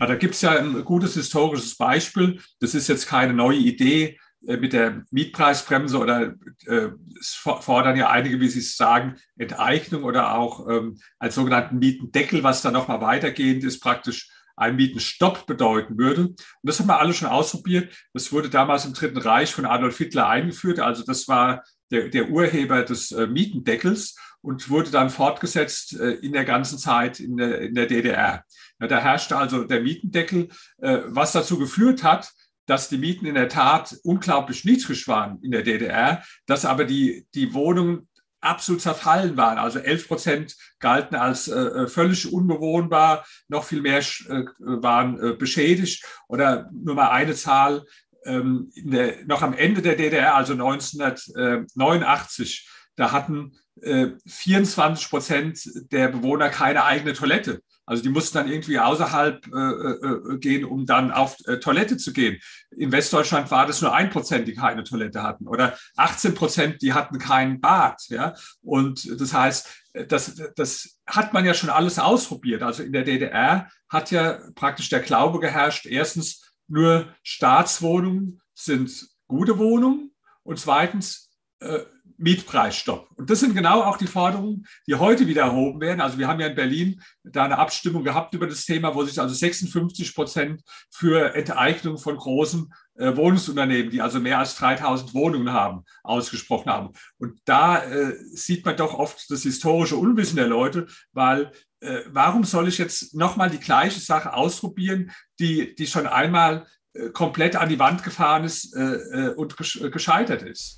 [0.00, 2.40] Ja, da gibt es ja ein gutes historisches Beispiel.
[2.60, 6.34] Das ist jetzt keine neue Idee äh, mit der Mietpreisbremse oder
[6.66, 11.78] äh, es fordern ja einige, wie Sie es sagen, Enteignung oder auch ähm, als sogenannten
[11.78, 16.28] Mietendeckel, was dann nochmal weitergehend ist, praktisch ein Mietenstopp bedeuten würde.
[16.28, 17.94] Und das haben wir alle schon ausprobiert.
[18.12, 20.80] Das wurde damals im Dritten Reich von Adolf Hitler eingeführt.
[20.80, 26.32] Also das war der, der Urheber des äh, Mietendeckels und wurde dann fortgesetzt äh, in
[26.32, 28.44] der ganzen Zeit in der, in der DDR.
[28.80, 32.32] Ja, da herrschte also der Mietendeckel, äh, was dazu geführt hat,
[32.66, 37.26] dass die Mieten in der Tat unglaublich niedrig waren in der DDR, dass aber die,
[37.34, 38.07] die Wohnungen
[38.40, 39.58] absolut zerfallen waren.
[39.58, 45.34] Also 11 Prozent galten als äh, äh, völlig unbewohnbar, noch viel mehr äh, waren äh,
[45.34, 46.02] beschädigt.
[46.28, 47.84] Oder nur mal eine Zahl,
[48.24, 55.60] ähm, der, noch am Ende der DDR, also 1989, da hatten 24 äh, Prozent
[55.92, 57.62] der Bewohner keine eigene Toilette.
[57.88, 61.96] Also die mussten dann irgendwie außerhalb äh, äh, äh, gehen, um dann auf äh, Toilette
[61.96, 62.38] zu gehen.
[62.76, 66.92] In Westdeutschland war das nur ein Prozent, die keine Toilette hatten oder 18 Prozent, die
[66.92, 68.02] hatten kein Bad.
[68.08, 68.34] Ja?
[68.60, 69.68] Und das heißt,
[70.08, 72.62] das, das hat man ja schon alles ausprobiert.
[72.62, 79.58] Also in der DDR hat ja praktisch der Glaube geherrscht, erstens nur Staatswohnungen sind gute
[79.58, 81.80] Wohnungen und zweitens äh,
[82.18, 83.08] Mietpreisstopp.
[83.14, 86.00] Und das sind genau auch die Forderungen, die heute wieder erhoben werden.
[86.00, 89.18] Also wir haben ja in Berlin da eine Abstimmung gehabt über das Thema, wo sich
[89.20, 95.52] also 56 Prozent für Enteignung von großen äh, Wohnungsunternehmen, die also mehr als 3000 Wohnungen
[95.52, 96.92] haben, ausgesprochen haben.
[97.18, 102.42] Und da äh, sieht man doch oft das historische Unwissen der Leute, weil äh, warum
[102.42, 107.68] soll ich jetzt nochmal die gleiche Sache ausprobieren, die, die schon einmal äh, komplett an
[107.68, 110.77] die Wand gefahren ist äh, äh, und gescheitert ist?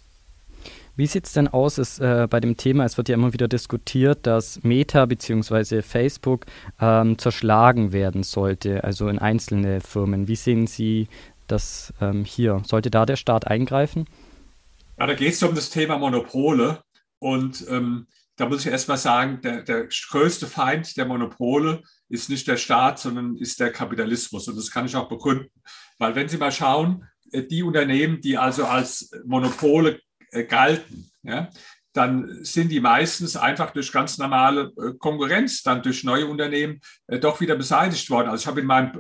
[0.97, 2.85] Wie sieht es denn aus ist, äh, bei dem Thema?
[2.85, 5.83] Es wird ja immer wieder diskutiert, dass Meta bzw.
[5.83, 6.47] Facebook
[6.81, 10.29] ähm, zerschlagen werden sollte, also in einzelne Firmen.
[10.29, 11.09] Wie sehen Sie
[11.47, 12.63] das ähm, hier?
[12.67, 14.07] Sollte da der Staat eingreifen?
[14.99, 16.83] Ja, da geht es um das Thema Monopole.
[17.19, 22.31] Und ähm, da muss ich erst mal sagen, der, der größte Feind der Monopole ist
[22.31, 24.49] nicht der Staat, sondern ist der Kapitalismus.
[24.49, 25.51] Und das kann ich auch begründen.
[25.99, 30.01] Weil wenn Sie mal schauen, äh, die Unternehmen, die also als Monopole
[30.49, 31.51] galten, ja,
[31.93, 37.19] dann sind die meistens einfach durch ganz normale äh, Konkurrenz, dann durch neue Unternehmen äh,
[37.19, 38.29] doch wieder beseitigt worden.
[38.29, 38.93] Also ich habe in meinem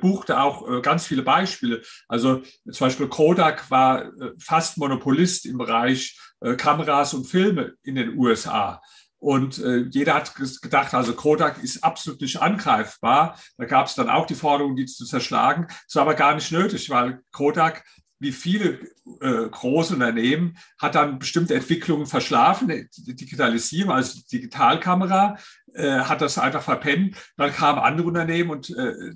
[0.00, 1.82] Buch da auch ganz viele Beispiele.
[2.08, 6.18] Also zum Beispiel Kodak war fast Monopolist im Bereich
[6.58, 8.80] Kameras und Filme in den USA.
[9.24, 13.40] Und äh, jeder hat gedacht, also Kodak ist absolut nicht angreifbar.
[13.56, 15.66] Da gab es dann auch die Forderung, die zu zerschlagen.
[15.66, 17.86] Das war aber gar nicht nötig, weil Kodak
[18.24, 18.80] wie viele
[19.20, 22.68] äh, große Unternehmen hat dann bestimmte Entwicklungen verschlafen.
[22.68, 25.36] Die Digitalisierung, also die Digitalkamera,
[25.74, 27.16] äh, hat das einfach verpennt.
[27.36, 29.12] Dann kamen andere Unternehmen und äh,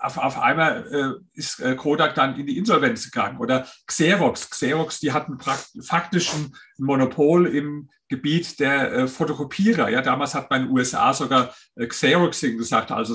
[0.00, 3.38] auf, auf, einmal äh, ist äh, Kodak dann in die Insolvenz gegangen.
[3.38, 4.50] Oder Xerox.
[4.50, 9.90] Xerox, die hatten faktisch ein Monopol im Gebiet der äh, Fotokopierer.
[9.90, 13.14] Ja, damals hat man in den USA sogar Xeroxing gesagt, also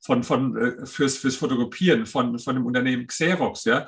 [0.00, 3.64] von, von, fürs, fürs Fotokopieren von, von dem Unternehmen Xerox.
[3.64, 3.86] Ja,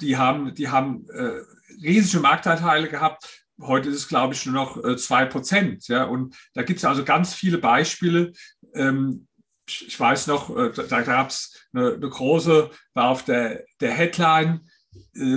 [0.00, 1.42] die haben, die haben äh,
[1.82, 3.46] riesige Marktanteile gehabt.
[3.60, 5.88] Heute ist es, glaube ich, nur noch äh, zwei Prozent.
[5.88, 8.32] Ja, und da gibt es also ganz viele Beispiele.
[8.74, 9.26] Ähm,
[9.68, 14.60] ich weiß noch, äh, da gab es eine, eine, große, war auf der, der Headline
[14.64, 14.68] äh,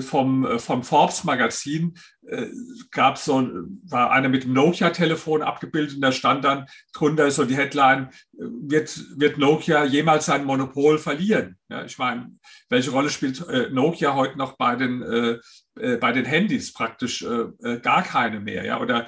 [0.01, 1.95] vom, äh, vom Forbes Magazin
[2.27, 2.47] äh,
[2.91, 3.47] gab so,
[3.87, 8.97] war einer mit dem Nokia-Telefon abgebildet und da stand dann drunter so die Headline, wird,
[9.17, 11.57] wird Nokia jemals sein Monopol verlieren?
[11.69, 12.31] Ja, ich meine,
[12.69, 15.39] welche Rolle spielt Nokia heute noch bei den,
[15.75, 16.73] bei den Handys?
[16.73, 17.25] Praktisch
[17.83, 18.65] gar keine mehr.
[18.65, 18.79] Ja?
[18.79, 19.07] Oder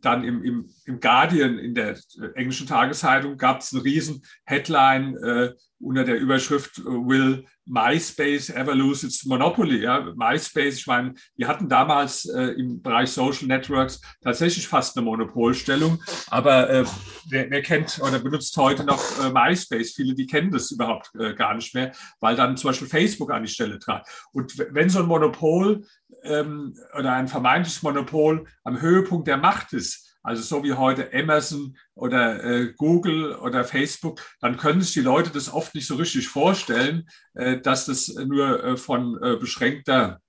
[0.00, 1.96] dann im, im, im Guardian, in der
[2.34, 9.24] englischen Tageszeitung, gab es eine riesen Headline unter der Überschrift Will MySpace ever lose its
[9.24, 9.82] monopoly.
[9.82, 15.04] Ja, MySpace, ich meine, wir hatten damals äh, im Bereich Social Networks tatsächlich fast eine
[15.04, 16.84] Monopolstellung, aber äh,
[17.28, 19.92] wer, wer, kennt oder benutzt heute noch äh, MySpace?
[19.92, 23.42] Viele, die kennen das überhaupt äh, gar nicht mehr, weil dann zum Beispiel Facebook an
[23.42, 24.08] die Stelle trat.
[24.32, 25.84] Und wenn so ein Monopol
[26.24, 31.76] ähm, oder ein vermeintliches Monopol am Höhepunkt der Macht ist, also so wie heute Amazon
[31.94, 36.28] oder äh, Google oder Facebook, dann können sich die Leute das oft nicht so richtig
[36.28, 40.20] vorstellen, äh, dass das nur äh, von äh, beschränkter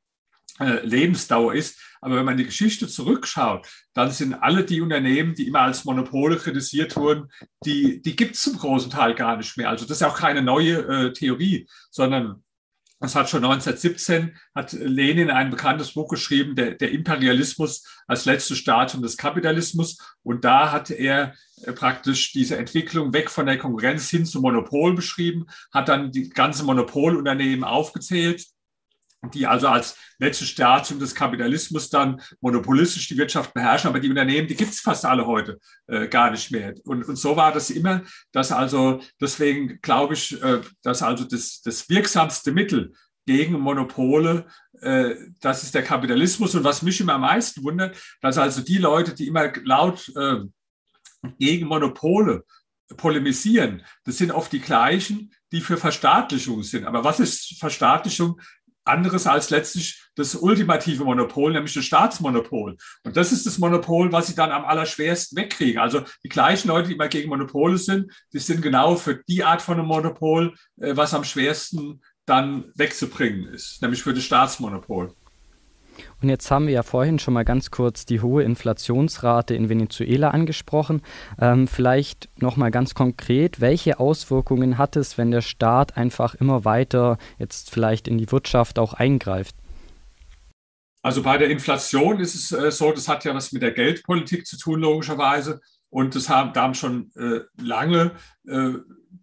[0.60, 1.80] äh, Lebensdauer ist.
[2.02, 6.38] Aber wenn man die Geschichte zurückschaut, dann sind alle die Unternehmen, die immer als Monopole
[6.38, 7.30] kritisiert wurden,
[7.66, 9.70] die, die gibt es zum großen Teil gar nicht mehr.
[9.70, 12.44] Also das ist auch keine neue äh, Theorie, sondern
[13.04, 18.58] das hat schon 1917, hat Lenin ein bekanntes Buch geschrieben, der, der Imperialismus als letztes
[18.58, 19.98] Stadium des Kapitalismus.
[20.24, 24.96] Und da hat er äh, praktisch diese Entwicklung weg von der Konkurrenz hin zum Monopol
[24.96, 28.46] beschrieben, hat dann die ganzen Monopolunternehmen aufgezählt,
[29.32, 33.90] die also als letztes Stadium des Kapitalismus dann monopolistisch die Wirtschaft beherrschen.
[33.90, 36.74] Aber die Unternehmen, die gibt es fast alle heute äh, gar nicht mehr.
[36.84, 41.62] Und, und so war das immer, dass also, deswegen glaube ich, äh, dass also das,
[41.62, 42.94] das wirksamste Mittel
[43.26, 44.46] gegen Monopole,
[44.82, 46.56] äh, das ist der Kapitalismus.
[46.56, 50.40] Und was mich immer am meisten wundert, dass also die Leute, die immer laut äh,
[51.40, 52.44] gegen Monopole
[52.98, 56.86] polemisieren, das sind oft die gleichen, die für Verstaatlichung sind.
[56.86, 58.40] Aber was ist Verstaatlichung?
[58.86, 62.78] Anderes als letztlich das ultimative Monopol, nämlich das Staatsmonopol.
[63.04, 65.82] Und das ist das Monopol, was sie dann am allerschwersten wegkriegen.
[65.82, 69.62] Also die gleichen Leute, die immer gegen Monopole sind, die sind genau für die Art
[69.62, 75.14] von einem Monopol, äh, was am schwersten dann wegzubringen ist, nämlich für das Staatsmonopol.
[76.22, 80.30] Und jetzt haben wir ja vorhin schon mal ganz kurz die hohe Inflationsrate in Venezuela
[80.30, 81.02] angesprochen.
[81.40, 86.66] Ähm, vielleicht noch mal ganz konkret, welche Auswirkungen hat es, wenn der Staat einfach immer
[86.66, 89.56] weiter jetzt vielleicht in die Wirtschaft auch eingreift?
[91.02, 94.48] Also bei der Inflation ist es äh, so, das hat ja was mit der Geldpolitik
[94.48, 95.60] zu tun, logischerweise.
[95.90, 98.12] Und das haben, da haben schon äh, lange
[98.48, 98.74] äh,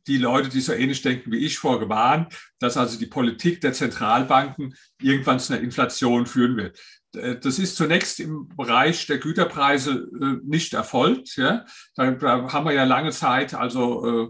[0.06, 4.74] die Leute, die so ähnlich denken wie ich, vorgewarnt, dass also die Politik der Zentralbanken
[5.00, 6.78] irgendwann zu einer Inflation führen wird.
[7.14, 11.36] Äh, das ist zunächst im Bereich der Güterpreise äh, nicht erfolgt.
[11.36, 11.64] Ja.
[11.96, 12.18] Da,
[12.52, 14.28] haben wir ja lange Zeit also äh,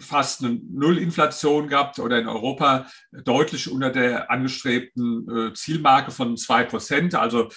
[0.00, 7.14] fast eine Nullinflation gehabt oder in Europa deutlich unter der angestrebten Zielmarke von zwei Prozent,
[7.14, 7.48] also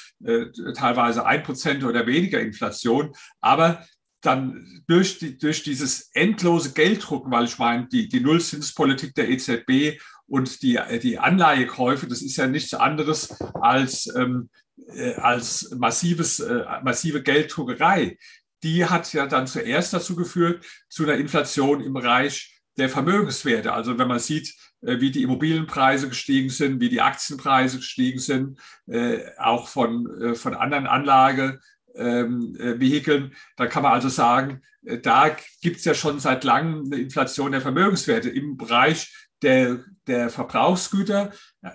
[0.76, 3.12] teilweise ein Prozent oder weniger Inflation.
[3.40, 3.84] Aber
[4.22, 10.00] dann durch, die, durch dieses endlose Gelddrucken, weil ich meine, die, die Nullzinspolitik der EZB
[10.28, 14.50] und die, die Anleihekäufe, das ist ja nichts anderes als, ähm,
[14.88, 18.18] äh, als massives, äh, massive Gelddruckerei.
[18.64, 23.74] Die hat ja dann zuerst dazu geführt, zu einer Inflation im Bereich der Vermögenswerte.
[23.74, 28.60] Also wenn man sieht, äh, wie die Immobilienpreise gestiegen sind, wie die Aktienpreise gestiegen sind,
[28.88, 31.60] äh, auch von, äh, von anderen Anlage,
[31.96, 33.34] ähm, äh, Vehikeln.
[33.58, 37.52] Da kann man also sagen, äh, da gibt es ja schon seit langem eine Inflation
[37.52, 38.30] der Vermögenswerte.
[38.30, 41.32] Im Bereich der, der Verbrauchsgüter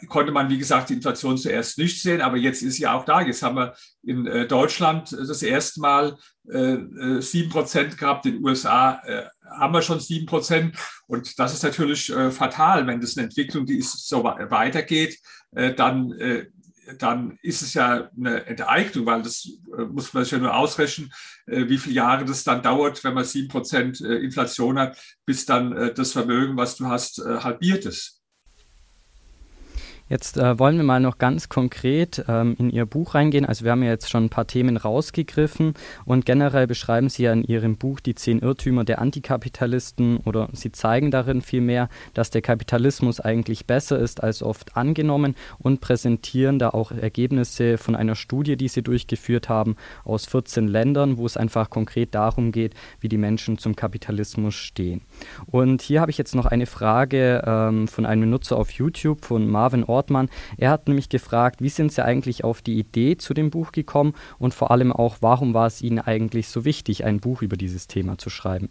[0.08, 3.20] konnte man, wie gesagt, die Inflation zuerst nicht sehen, aber jetzt ist sie auch da.
[3.20, 3.74] Jetzt haben wir
[4.04, 6.16] in äh, Deutschland das erste Mal
[6.48, 9.02] sieben Prozent gehabt, in den USA
[9.58, 10.76] haben wir schon sieben Prozent.
[11.08, 15.18] Und das ist natürlich fatal, wenn das eine Entwicklung, die ist, so weitergeht,
[15.50, 16.14] dann
[16.98, 21.12] dann ist es ja eine Enteignung, weil das äh, muss man sich ja nur ausrechnen,
[21.46, 25.46] äh, wie viele Jahre das dann dauert, wenn man sieben Prozent äh, Inflation hat, bis
[25.46, 28.15] dann das Vermögen, was du hast, halbiert ist.
[30.08, 33.44] Jetzt äh, wollen wir mal noch ganz konkret ähm, in Ihr Buch reingehen.
[33.44, 37.32] Also wir haben ja jetzt schon ein paar Themen rausgegriffen und generell beschreiben Sie ja
[37.32, 42.40] in Ihrem Buch die zehn Irrtümer der Antikapitalisten oder Sie zeigen darin vielmehr, dass der
[42.40, 48.56] Kapitalismus eigentlich besser ist als oft angenommen und präsentieren da auch Ergebnisse von einer Studie,
[48.56, 53.18] die Sie durchgeführt haben aus 14 Ländern, wo es einfach konkret darum geht, wie die
[53.18, 55.00] Menschen zum Kapitalismus stehen.
[55.46, 59.48] Und hier habe ich jetzt noch eine Frage ähm, von einem Nutzer auf YouTube von
[59.48, 60.28] Marvin Orr Ortmann.
[60.58, 64.14] Er hat nämlich gefragt, wie sind Sie eigentlich auf die Idee zu dem Buch gekommen
[64.38, 67.86] und vor allem auch, warum war es Ihnen eigentlich so wichtig, ein Buch über dieses
[67.86, 68.70] Thema zu schreiben?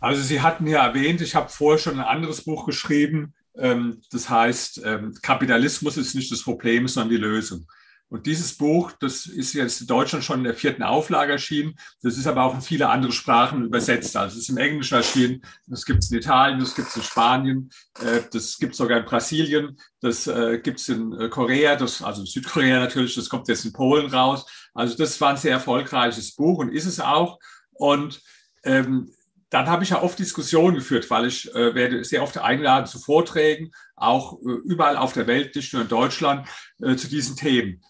[0.00, 3.34] Also Sie hatten ja erwähnt, ich habe vorher schon ein anderes Buch geschrieben.
[3.56, 7.66] Ähm, das heißt, ähm, Kapitalismus ist nicht das Problem, sondern die Lösung.
[8.08, 11.74] Und dieses Buch, das ist jetzt in Deutschland schon in der vierten Auflage erschienen.
[12.02, 14.16] Das ist aber auch in viele andere Sprachen übersetzt.
[14.16, 15.42] Also es ist im Englischen erschienen.
[15.66, 18.98] Das gibt es in Italien, das gibt es in Spanien, äh, das gibt es sogar
[18.98, 23.28] in Brasilien, das äh, gibt es in äh, Korea, das, also in Südkorea natürlich, das
[23.28, 24.46] kommt jetzt in Polen raus.
[24.74, 27.38] Also das war ein sehr erfolgreiches Buch und ist es auch.
[27.72, 28.20] Und
[28.64, 29.10] ähm,
[29.50, 32.98] dann habe ich ja oft Diskussionen geführt, weil ich äh, werde sehr oft eingeladen zu
[32.98, 36.48] Vorträgen, auch äh, überall auf der Welt, nicht nur in Deutschland,
[36.82, 37.80] äh, zu diesen Themen.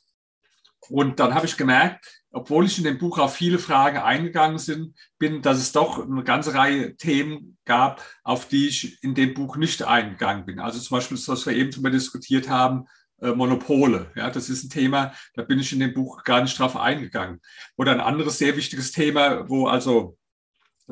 [0.89, 4.95] Und dann habe ich gemerkt, obwohl ich in dem Buch auf viele Fragen eingegangen sind,
[5.19, 9.57] bin, dass es doch eine ganze Reihe Themen gab, auf die ich in dem Buch
[9.57, 10.59] nicht eingegangen bin.
[10.59, 12.87] Also zum Beispiel das, was wir eben drüber diskutiert haben,
[13.21, 14.11] äh, Monopole.
[14.17, 17.41] Ja, das ist ein Thema, da bin ich in dem Buch gar nicht drauf eingegangen.
[17.77, 20.19] Oder ein anderes sehr wichtiges Thema, wo also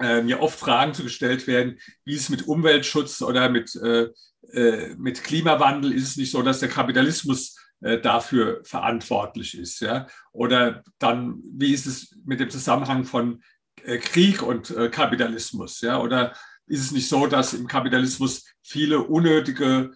[0.00, 4.08] äh, mir oft Fragen zugestellt werden, wie es mit Umweltschutz oder mit, äh,
[4.52, 9.80] äh, mit Klimawandel ist es nicht so, dass der Kapitalismus äh, dafür verantwortlich ist.
[9.80, 10.06] Ja?
[10.30, 13.42] Oder dann, wie ist es mit dem Zusammenhang von
[13.84, 15.80] äh, Krieg und äh, Kapitalismus?
[15.80, 16.00] Ja?
[16.00, 16.32] Oder
[16.66, 19.90] ist es nicht so, dass im Kapitalismus viele unnötige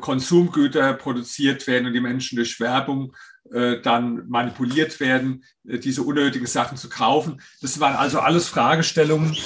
[0.00, 3.12] Konsumgüter produziert werden und die Menschen durch Werbung
[3.82, 7.42] dann manipuliert werden, diese unnötigen Sachen zu kaufen.
[7.60, 9.36] Das waren also alles Fragestellungen,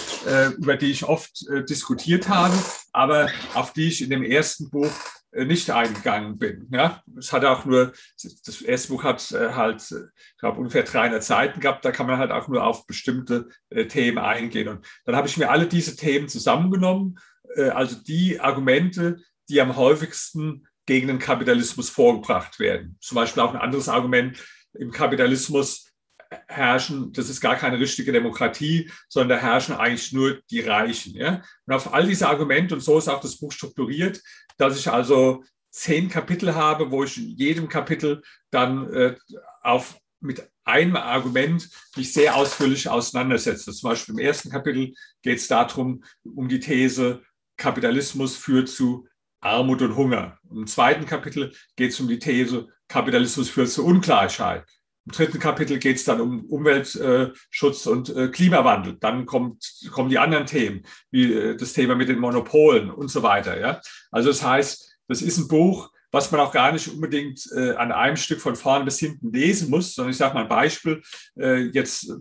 [0.59, 2.55] über die ich oft diskutiert habe,
[2.93, 4.93] aber auf die ich in dem ersten Buch
[5.45, 6.69] nicht eingegangen bin.
[6.71, 7.93] Ja, es hat auch nur,
[8.45, 12.19] das erste Buch hat äh, halt, ich glaube, ungefähr 300 Seiten gehabt, da kann man
[12.19, 14.69] halt auch nur auf bestimmte äh, Themen eingehen.
[14.69, 17.19] Und dann habe ich mir alle diese Themen zusammengenommen,
[17.73, 19.17] also die Argumente,
[19.49, 22.99] die am häufigsten gegen den Kapitalismus vorgebracht werden.
[23.01, 24.43] Zum Beispiel auch ein anderes Argument,
[24.75, 25.93] im Kapitalismus
[26.47, 31.15] herrschen, das ist gar keine richtige Demokratie, sondern da herrschen eigentlich nur die Reichen.
[31.15, 31.43] Ja?
[31.67, 34.23] Und auf all diese Argumente, und so ist auch das Buch strukturiert,
[34.59, 39.17] dass ich also zehn Kapitel habe, wo ich in jedem Kapitel dann äh,
[39.63, 43.73] auf, mit einem Argument mich sehr ausführlich auseinandersetze.
[43.73, 47.23] Zum Beispiel im ersten Kapitel geht es darum, um die These,
[47.57, 49.07] Kapitalismus führt zu
[49.41, 50.39] Armut und Hunger.
[50.51, 54.65] Im zweiten Kapitel geht es um die These, Kapitalismus führt zu Ungleichheit.
[55.07, 58.97] Im dritten Kapitel geht es dann um Umweltschutz und äh, Klimawandel.
[58.99, 63.23] Dann kommt, kommen die anderen Themen, wie äh, das Thema mit den Monopolen und so
[63.23, 63.59] weiter.
[63.61, 63.81] Ja?
[64.11, 67.93] Also das heißt, das ist ein Buch, was man auch gar nicht unbedingt äh, an
[67.93, 71.03] einem Stück von vorne bis hinten lesen muss, sondern ich sage mal ein Beispiel.
[71.73, 72.13] jetzt,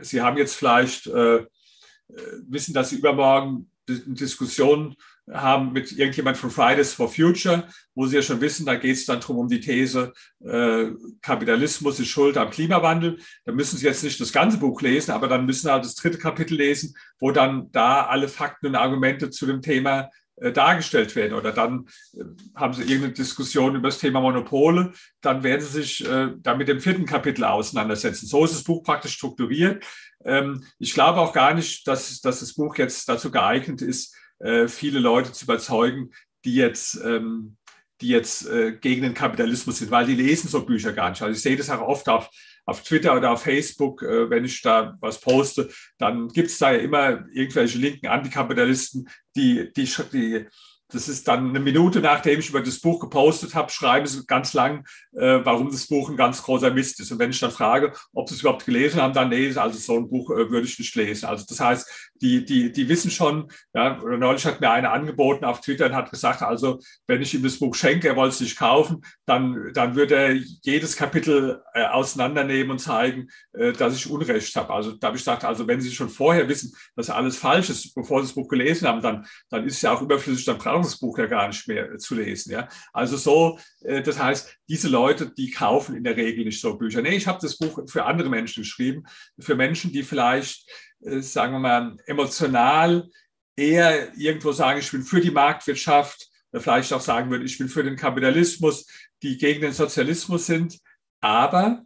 [0.00, 4.96] Sie haben jetzt vielleicht, wissen, dass Sie übermorgen eine Diskussion
[5.32, 9.06] haben mit irgendjemand von Fridays for Future, wo Sie ja schon wissen, da geht es
[9.06, 10.12] dann drum um die These,
[10.44, 10.86] äh,
[11.20, 13.18] Kapitalismus ist schuld am Klimawandel.
[13.44, 15.96] Da müssen Sie jetzt nicht das ganze Buch lesen, aber dann müssen Sie halt das
[15.96, 21.16] dritte Kapitel lesen, wo dann da alle Fakten und Argumente zu dem Thema äh, dargestellt
[21.16, 21.32] werden.
[21.32, 22.22] Oder dann äh,
[22.54, 26.68] haben Sie irgendeine Diskussion über das Thema Monopole, dann werden Sie sich äh, da mit
[26.68, 28.26] dem vierten Kapitel auseinandersetzen.
[28.26, 29.82] So ist das Buch praktisch strukturiert.
[30.24, 34.68] Ähm, ich glaube auch gar nicht, dass, dass das Buch jetzt dazu geeignet ist, äh,
[34.68, 36.10] viele Leute zu überzeugen,
[36.44, 37.56] die jetzt, ähm,
[38.00, 41.22] die jetzt äh, gegen den Kapitalismus sind, weil die lesen so Bücher gar nicht.
[41.22, 42.28] Also ich sehe das auch oft auf,
[42.64, 45.68] auf Twitter oder auf Facebook, äh, wenn ich da was poste,
[45.98, 50.46] dann gibt es da ja immer irgendwelche linken Antikapitalisten, die, die, die
[50.88, 54.54] das ist dann eine Minute, nachdem ich über das Buch gepostet habe, schreiben sie ganz
[54.54, 57.10] lang, äh, warum das Buch ein ganz großer Mist ist.
[57.10, 59.96] Und wenn ich dann frage, ob sie es überhaupt gelesen haben, dann nee, also so
[59.96, 61.26] ein Buch äh, würde ich nicht lesen.
[61.26, 65.60] Also das heißt, die, die, die wissen schon, ja, neulich hat mir einer angeboten auf
[65.60, 68.56] Twitter und hat gesagt, also wenn ich ihm das Buch schenke, er wollte es nicht
[68.56, 74.54] kaufen, dann, dann würde er jedes Kapitel äh, auseinandernehmen und zeigen, äh, dass ich Unrecht
[74.56, 74.72] habe.
[74.72, 77.94] Also da habe ich gesagt, also wenn Sie schon vorher wissen, dass alles falsch ist,
[77.94, 80.75] bevor Sie das Buch gelesen haben, dann, dann ist es ja auch überflüssig, dann brauchen
[80.82, 82.52] Sie das Buch ja gar nicht mehr zu lesen.
[82.52, 82.68] Ja?
[82.92, 87.02] Also so, äh, das heißt, diese Leute, die kaufen in der Regel nicht so Bücher.
[87.02, 89.04] Nee, ich habe das Buch für andere Menschen geschrieben,
[89.38, 90.68] für Menschen, die vielleicht,
[91.00, 93.08] äh, sagen wir mal, emotional
[93.56, 97.84] eher irgendwo sagen, ich bin für die Marktwirtschaft, vielleicht auch sagen würde, ich bin für
[97.84, 98.86] den Kapitalismus,
[99.22, 100.78] die gegen den Sozialismus sind,
[101.20, 101.84] aber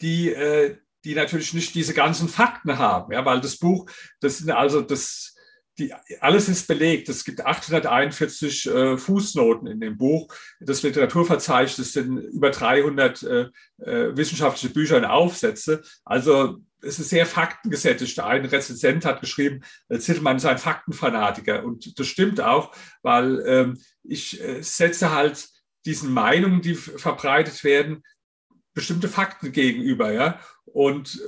[0.00, 4.50] die, äh, die natürlich nicht diese ganzen Fakten haben, ja, weil das Buch, das sind
[4.50, 5.34] also das,
[5.80, 7.08] die, alles ist belegt.
[7.08, 10.32] Es gibt 841 äh, Fußnoten in dem Buch.
[10.60, 13.40] Das Literaturverzeichnis sind über 300 äh,
[13.78, 15.82] äh, wissenschaftliche Bücher und Aufsätze.
[16.04, 18.20] Also es ist sehr faktengesättigt.
[18.20, 21.64] Ein Rezensent hat geschrieben, äh, Zittelmann ist ein Faktenfanatiker.
[21.64, 25.48] Und das stimmt auch, weil ähm, ich äh, setze halt
[25.86, 28.02] diesen Meinungen, die verbreitet werden,
[28.74, 30.12] bestimmte Fakten gegenüber.
[30.12, 30.40] Ja?
[30.66, 31.20] Und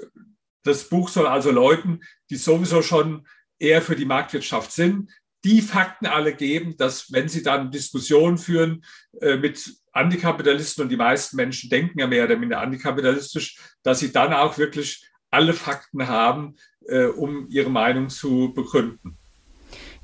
[0.63, 2.01] das Buch soll also Leuten,
[2.31, 3.27] die sowieso schon
[3.63, 5.11] eher für die Marktwirtschaft sind,
[5.45, 8.85] die Fakten alle geben, dass wenn sie dann Diskussionen führen
[9.21, 14.13] äh, mit Antikapitalisten und die meisten Menschen denken ja mehr oder minder antikapitalistisch, dass sie
[14.13, 16.57] dann auch wirklich alle Fakten haben,
[16.87, 19.19] äh, um ihre Meinung zu begründen.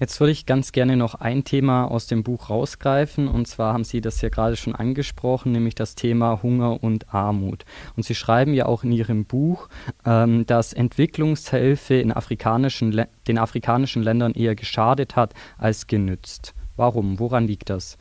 [0.00, 3.26] Jetzt würde ich ganz gerne noch ein Thema aus dem Buch rausgreifen.
[3.26, 7.64] Und zwar haben Sie das ja gerade schon angesprochen, nämlich das Thema Hunger und Armut.
[7.96, 9.68] Und Sie schreiben ja auch in Ihrem Buch,
[10.04, 16.54] ähm, dass Entwicklungshilfe in afrikanischen den afrikanischen Ländern eher geschadet hat als genützt.
[16.76, 17.18] Warum?
[17.18, 17.98] Woran liegt das?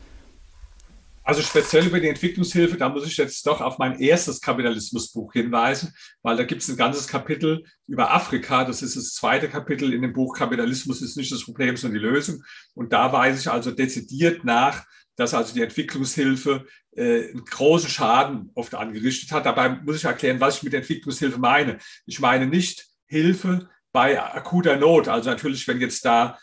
[1.27, 5.93] Also speziell über die Entwicklungshilfe, da muss ich jetzt doch auf mein erstes Kapitalismusbuch hinweisen,
[6.21, 8.63] weil da gibt es ein ganzes Kapitel über Afrika.
[8.63, 12.07] Das ist das zweite Kapitel in dem Buch Kapitalismus ist nicht das Problem, sondern die
[12.07, 12.41] Lösung.
[12.75, 14.85] Und da weise ich also dezidiert nach,
[15.17, 16.65] dass also die Entwicklungshilfe
[16.95, 19.45] äh, einen großen Schaden oft angerichtet hat.
[19.45, 21.77] Dabei muss ich erklären, was ich mit Entwicklungshilfe meine.
[22.05, 25.09] Ich meine nicht Hilfe bei akuter Not.
[25.09, 26.37] Also natürlich, wenn jetzt da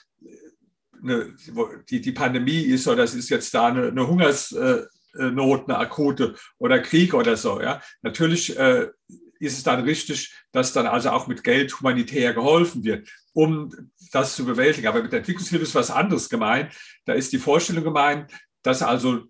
[1.05, 1.35] eine,
[1.89, 6.81] die, die Pandemie ist oder es ist jetzt da eine, eine Hungersnot, eine akute oder
[6.81, 7.61] Krieg oder so.
[7.61, 7.81] Ja.
[8.03, 8.89] Natürlich äh,
[9.39, 14.37] ist es dann richtig, dass dann also auch mit Geld humanitär geholfen wird, um das
[14.37, 14.87] zu bewältigen.
[14.87, 16.73] Aber mit der Entwicklungshilfe ist was anderes gemeint.
[17.05, 18.33] Da ist die Vorstellung gemeint,
[18.63, 19.25] dass also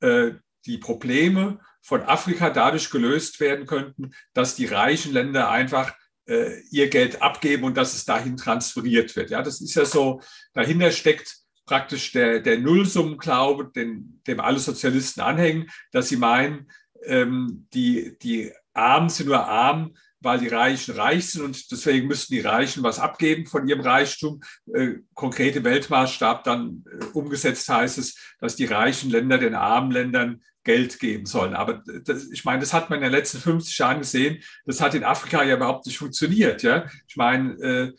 [0.00, 0.32] äh,
[0.66, 5.94] die Probleme von Afrika dadurch gelöst werden könnten, dass die reichen Länder einfach
[6.28, 9.30] äh, ihr Geld abgeben und dass es dahin transferiert wird.
[9.30, 10.20] Ja, das ist ja so,
[10.52, 16.70] dahinter steckt praktisch der, der Nullsummenglaube, den, dem alle Sozialisten anhängen, dass sie meinen,
[17.04, 22.34] ähm, die, die Armen sind nur arm, weil die Reichen reich sind und deswegen müssten
[22.34, 24.40] die Reichen was abgeben von ihrem Reichtum.
[24.72, 30.42] Äh, konkrete Weltmaßstab dann äh, umgesetzt heißt es, dass die reichen Länder den armen Ländern
[30.68, 31.54] Geld geben sollen.
[31.54, 34.42] Aber das, ich meine, das hat man in den letzten 50 Jahren gesehen.
[34.66, 36.62] Das hat in Afrika ja überhaupt nicht funktioniert.
[36.62, 36.84] Ja?
[37.06, 37.92] Ich meine, äh,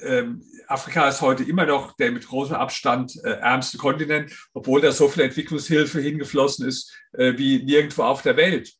[0.00, 0.26] äh,
[0.68, 5.08] Afrika ist heute immer noch der mit großem Abstand äh, ärmste Kontinent, obwohl da so
[5.08, 8.72] viel Entwicklungshilfe hingeflossen ist äh, wie nirgendwo auf der Welt.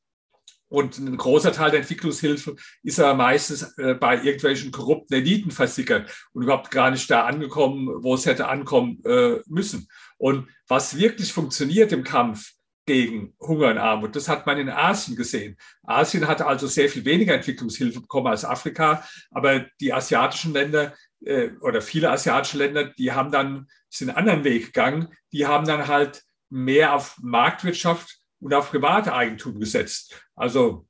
[0.70, 6.10] Und ein großer Teil der Entwicklungshilfe ist aber meistens äh, bei irgendwelchen korrupten Eliten versickert
[6.32, 9.86] und überhaupt gar nicht da angekommen, wo es hätte ankommen äh, müssen.
[10.16, 12.54] Und was wirklich funktioniert im Kampf
[12.88, 15.56] gegen Hunger und Armut, das hat man in Asien gesehen.
[15.84, 21.50] Asien hatte also sehr viel weniger Entwicklungshilfe bekommen als Afrika, aber die asiatischen Länder äh,
[21.60, 25.08] oder viele asiatische Länder, die haben dann sind einen anderen Weg gegangen.
[25.32, 30.20] Die haben dann halt mehr auf Marktwirtschaft und auf private Eigentum gesetzt.
[30.34, 30.86] Also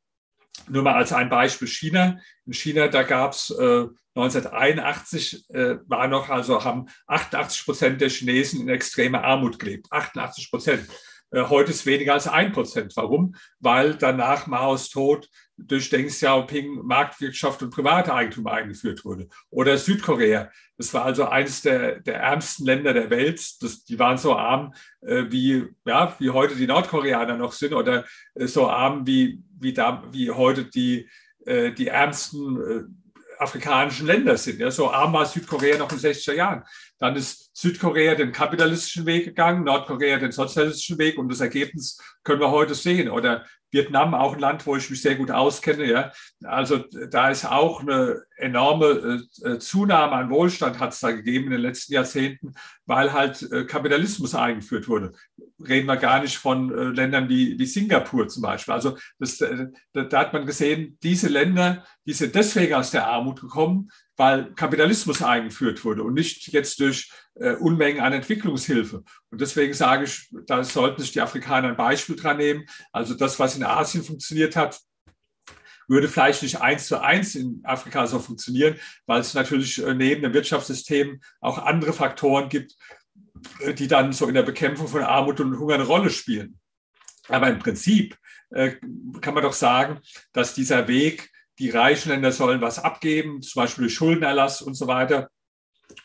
[0.68, 2.18] nur mal als ein Beispiel China.
[2.44, 8.10] In China, da gab es äh, 1981 äh, war noch, also haben 88 Prozent der
[8.10, 9.86] Chinesen in extremer Armut gelebt.
[9.90, 10.88] 88 Prozent.
[11.30, 12.96] Äh, heute ist weniger als ein Prozent.
[12.96, 13.34] Warum?
[13.60, 19.28] Weil danach Maos Tod durch Deng Xiaoping Marktwirtschaft und private Eigentum eingeführt wurde.
[19.50, 20.50] Oder Südkorea.
[20.76, 23.62] Das war also eines der, der ärmsten Länder der Welt.
[23.62, 24.72] Das, die waren so arm,
[25.02, 28.04] äh, wie, ja, wie heute die Nordkoreaner noch sind oder
[28.34, 31.08] äh, so arm wie, wie, da, wie heute die,
[31.44, 32.84] äh, die ärmsten äh,
[33.38, 34.60] afrikanischen Länder sind.
[34.60, 36.64] Ja, so arm war Südkorea noch in den 60er Jahren.
[36.98, 42.40] Dann ist Südkorea den kapitalistischen Weg gegangen, Nordkorea den sozialistischen Weg und das Ergebnis können
[42.40, 43.10] wir heute sehen.
[43.10, 45.84] Oder Vietnam, auch ein Land, wo ich mich sehr gut auskenne.
[45.84, 46.12] Ja.
[46.44, 51.50] Also da ist auch eine enorme äh, Zunahme an Wohlstand hat es da gegeben in
[51.50, 52.54] den letzten Jahrzehnten,
[52.86, 55.14] weil halt äh, Kapitalismus eingeführt wurde.
[55.58, 58.72] Reden wir gar nicht von äh, Ländern wie, wie Singapur zum Beispiel.
[58.72, 63.40] Also das, da, da hat man gesehen, diese Länder, die sind deswegen aus der Armut
[63.40, 69.04] gekommen, weil Kapitalismus eingeführt wurde und nicht jetzt durch äh, Unmengen an Entwicklungshilfe.
[69.30, 72.66] Und deswegen sage ich, da sollten sich die Afrikaner ein Beispiel dran nehmen.
[72.92, 74.80] Also das, was in Asien funktioniert hat,
[75.86, 78.74] würde vielleicht nicht eins zu eins in Afrika so funktionieren,
[79.06, 82.74] weil es natürlich äh, neben dem Wirtschaftssystem auch andere Faktoren gibt,
[83.60, 86.58] äh, die dann so in der Bekämpfung von Armut und Hunger eine Rolle spielen.
[87.28, 88.18] Aber im Prinzip
[88.50, 88.76] äh,
[89.20, 90.00] kann man doch sagen,
[90.32, 95.30] dass dieser Weg, die reichen Länder sollen was abgeben, zum Beispiel Schuldenerlass und so weiter,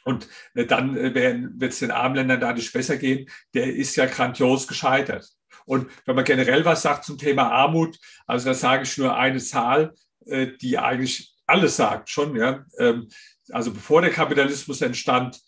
[0.03, 3.29] Und äh, dann äh, wird es den armen Ländern dadurch besser gehen.
[3.53, 5.27] Der ist ja grandios gescheitert.
[5.65, 7.97] Und wenn man generell was sagt zum Thema Armut,
[8.27, 9.93] also da sage ich nur eine Zahl,
[10.25, 12.35] äh, die eigentlich alles sagt schon.
[12.35, 12.65] Ja.
[12.77, 13.09] Ähm,
[13.51, 15.39] also bevor der Kapitalismus entstand,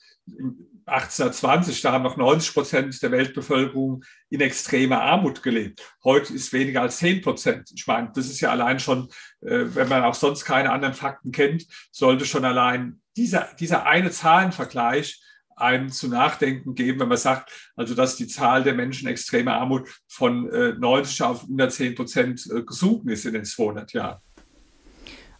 [0.87, 5.81] 1820, da haben noch 90 Prozent der Weltbevölkerung in extremer Armut gelebt.
[6.03, 7.71] Heute ist weniger als 10 Prozent.
[7.75, 9.09] Ich meine, das ist ja allein schon,
[9.41, 15.21] wenn man auch sonst keine anderen Fakten kennt, sollte schon allein dieser, dieser eine Zahlenvergleich
[15.55, 19.89] einem zu nachdenken geben, wenn man sagt, also dass die Zahl der Menschen extremer Armut
[20.07, 24.21] von 90 auf 110 Prozent gesunken ist in den 200 Jahren.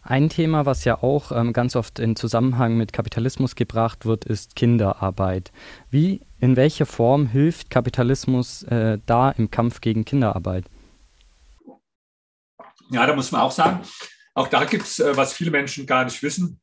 [0.08, 4.54] Ein Thema, was ja auch ähm, ganz oft in Zusammenhang mit Kapitalismus gebracht wird, ist
[4.54, 5.50] Kinderarbeit.
[5.90, 10.66] Wie, in welcher Form hilft Kapitalismus äh, da im Kampf gegen Kinderarbeit?
[12.90, 13.80] Ja, da muss man auch sagen,
[14.34, 16.60] auch da gibt es, äh, was viele Menschen gar nicht wissen,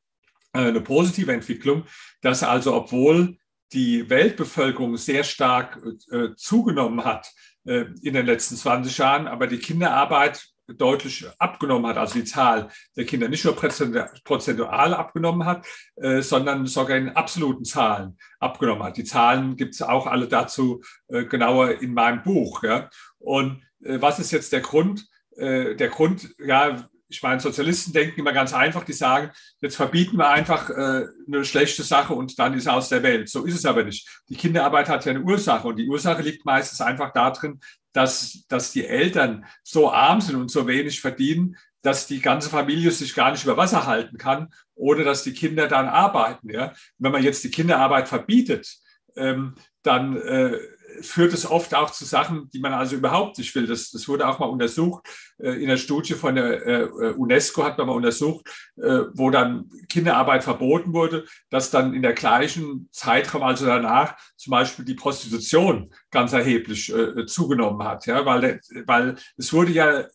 [0.53, 1.83] äh, eine positive Entwicklung,
[2.21, 3.37] dass also obwohl
[3.73, 5.81] die Weltbevölkerung sehr stark
[6.11, 7.29] äh, zugenommen hat
[7.65, 12.70] äh, in den letzten 20 Jahren, aber die Kinderarbeit deutlich abgenommen hat, also die Zahl
[12.95, 18.97] der Kinder nicht nur prozentual abgenommen hat, äh, sondern sogar in absoluten Zahlen abgenommen hat.
[18.97, 22.64] Die Zahlen gibt es auch alle dazu äh, genauer in meinem Buch.
[22.64, 22.89] Ja.
[23.20, 25.07] Und äh, was ist jetzt der Grund?
[25.36, 30.18] Äh, der Grund, ja, ich meine, Sozialisten denken immer ganz einfach, die sagen, jetzt verbieten
[30.18, 33.30] wir einfach äh, eine schlechte Sache und dann ist es aus der Welt.
[33.30, 34.07] So ist es aber nicht.
[34.30, 37.59] Die Kinderarbeit hat ja eine Ursache und die Ursache liegt meistens einfach darin,
[37.93, 42.89] dass, dass die Eltern so arm sind und so wenig verdienen, dass die ganze Familie
[42.89, 46.49] sich gar nicht über Wasser halten kann oder dass die Kinder dann arbeiten.
[46.49, 46.74] Ja?
[46.97, 48.78] Wenn man jetzt die Kinderarbeit verbietet,
[49.16, 49.53] ähm,
[49.84, 50.57] dann äh,
[51.01, 53.67] führt es oft auch zu Sachen, die man also überhaupt nicht will.
[53.67, 55.07] Das, das wurde auch mal untersucht.
[55.37, 59.69] Äh, in der Studie von der äh, UNESCO hat man mal untersucht, äh, wo dann
[59.89, 65.93] Kinderarbeit verboten wurde, dass dann in der gleichen Zeitraum, also danach, zum Beispiel die Prostitution
[66.11, 66.93] ganz erheblich
[67.27, 68.05] zugenommen hat.
[68.05, 70.05] Ja, weil, weil es wurde ja,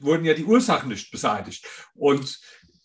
[0.00, 1.66] wurden ja die Ursachen nicht beseitigt.
[1.94, 2.38] Und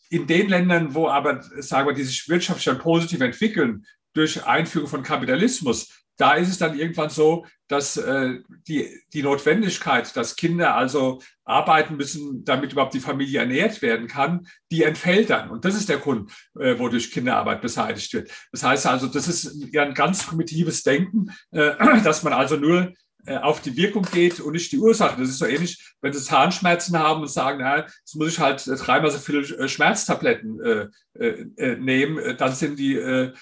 [0.09, 3.85] in den Ländern, wo aber, sagen wir, die sich wirtschaftlich dann positiv entwickeln,
[4.17, 10.15] durch Einführung von Kapitalismus, da ist es dann irgendwann so, dass äh, die, die Notwendigkeit,
[10.15, 15.49] dass Kinder also arbeiten müssen, damit überhaupt die Familie ernährt werden kann, die entfällt dann.
[15.49, 18.31] Und das ist der Grund, äh, wodurch Kinderarbeit beseitigt wird.
[18.51, 22.93] Das heißt also, das ist ja ein ganz primitives Denken, äh, dass man also nur
[23.35, 25.19] auf die Wirkung geht und nicht die Ursache.
[25.19, 28.65] Das ist so ähnlich, wenn Sie Zahnschmerzen haben und sagen, na, jetzt muss ich halt
[28.67, 30.87] äh, dreimal so viele äh, Schmerztabletten äh,
[31.19, 33.33] äh, nehmen, dann sind die, äh,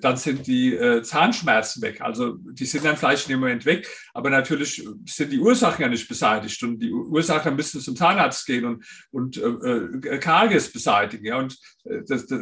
[0.00, 2.00] dann sind die äh, Zahnschmerzen weg.
[2.00, 5.88] Also die sind dann vielleicht in dem Moment weg, aber natürlich sind die Ursachen ja
[5.88, 11.24] nicht beseitigt und die Ursachen müssen zum Zahnarzt gehen und, und äh, Karies beseitigen.
[11.24, 11.38] Ja?
[11.38, 12.40] Und das, das,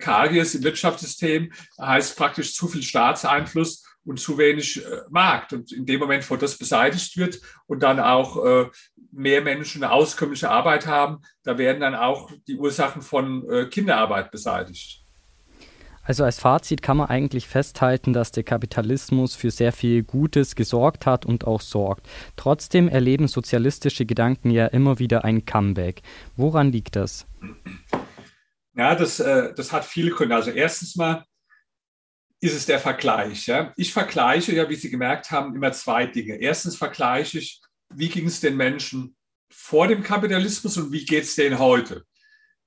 [0.00, 5.52] Karies im Wirtschaftssystem heißt praktisch zu viel Staatseinfluss und zu wenig äh, Markt.
[5.52, 8.66] Und in dem Moment, wo das beseitigt wird und dann auch äh,
[9.12, 14.32] mehr Menschen eine auskömmliche Arbeit haben, da werden dann auch die Ursachen von äh, Kinderarbeit
[14.32, 15.04] beseitigt.
[16.02, 21.06] Also als Fazit kann man eigentlich festhalten, dass der Kapitalismus für sehr viel Gutes gesorgt
[21.06, 22.08] hat und auch sorgt.
[22.34, 26.02] Trotzdem erleben sozialistische Gedanken ja immer wieder ein Comeback.
[26.34, 27.28] Woran liegt das?
[28.74, 30.34] Ja, das, äh, das hat viele Gründe.
[30.34, 31.24] Also erstens mal
[32.40, 33.46] ist es der Vergleich.
[33.46, 33.72] Ja?
[33.76, 36.36] Ich vergleiche ja, wie Sie gemerkt haben, immer zwei Dinge.
[36.36, 37.60] Erstens vergleiche ich,
[37.90, 39.16] wie ging es den Menschen
[39.52, 42.04] vor dem Kapitalismus und wie geht es denen heute?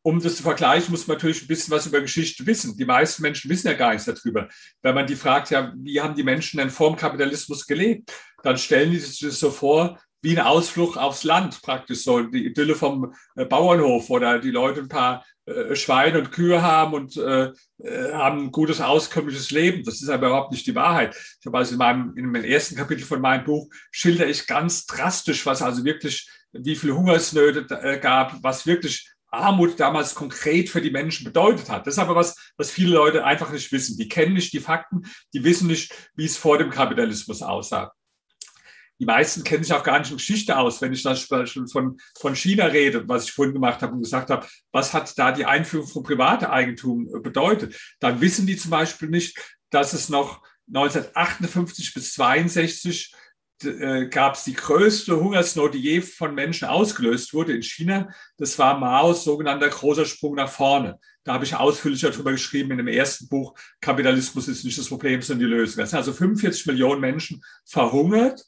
[0.05, 2.75] Um das zu vergleichen, muss man natürlich ein bisschen was über Geschichte wissen.
[2.77, 4.49] Die meisten Menschen wissen ja gar nichts darüber.
[4.81, 8.11] Wenn man die fragt, ja, wie haben die Menschen denn vor dem Kapitalismus gelebt,
[8.43, 12.45] dann stellen die sich das so vor, wie ein Ausflug aufs Land praktisch, so die
[12.45, 17.17] Idylle vom äh, Bauernhof oder die Leute ein paar äh, Schweine und Kühe haben und
[17.17, 19.83] äh, äh, haben ein gutes, auskömmliches Leben.
[19.83, 21.15] Das ist aber überhaupt nicht die Wahrheit.
[21.39, 24.85] Ich habe also in meinem, in meinem ersten Kapitel von meinem Buch schilder ich ganz
[24.85, 30.81] drastisch, was also wirklich, wie viele Hungersnöte äh, gab, was wirklich Armut damals konkret für
[30.81, 31.87] die Menschen bedeutet hat.
[31.87, 33.97] Das ist aber was, was viele Leute einfach nicht wissen.
[33.97, 35.01] Die kennen nicht die Fakten,
[35.33, 37.91] die wissen nicht, wie es vor dem Kapitalismus aussah
[39.03, 42.35] die meisten kennen sich auch gar nicht in Geschichte aus, wenn ich das von, von
[42.37, 45.87] China rede, was ich vorhin gemacht habe und gesagt habe, was hat da die Einführung
[45.87, 49.37] von Privateigentum äh, bedeutet, dann wissen die zum Beispiel nicht,
[49.69, 50.41] dass es noch
[50.73, 53.13] 1958 bis 62
[53.65, 58.07] äh, gab es die größte Hungersnot, die je von Menschen ausgelöst wurde in China.
[58.37, 60.97] Das war Maos sogenannter großer Sprung nach vorne.
[61.25, 65.21] Da habe ich ausführlicher darüber geschrieben in dem ersten Buch, Kapitalismus ist nicht das Problem,
[65.21, 65.83] sondern die Lösung.
[65.83, 68.45] Es sind also 45 Millionen Menschen verhungert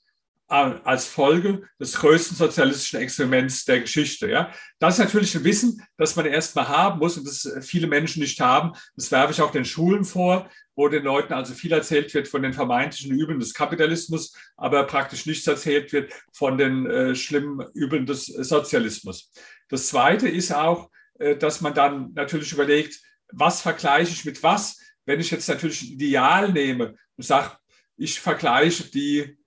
[0.47, 4.29] als Folge des größten sozialistischen Experiments der Geschichte.
[4.29, 4.51] Ja?
[4.79, 8.39] Das ist natürlich ein Wissen, das man erstmal haben muss und das viele Menschen nicht
[8.39, 8.73] haben.
[8.95, 12.43] Das werfe ich auch den Schulen vor, wo den Leuten also viel erzählt wird von
[12.43, 18.05] den vermeintlichen Übeln des Kapitalismus, aber praktisch nichts erzählt wird von den äh, schlimmen Übeln
[18.05, 19.31] des Sozialismus.
[19.69, 22.99] Das Zweite ist auch, äh, dass man dann natürlich überlegt,
[23.31, 24.79] was vergleiche ich mit was?
[25.05, 27.57] Wenn ich jetzt natürlich ein Ideal nehme und sage,
[27.97, 29.37] ich vergleiche die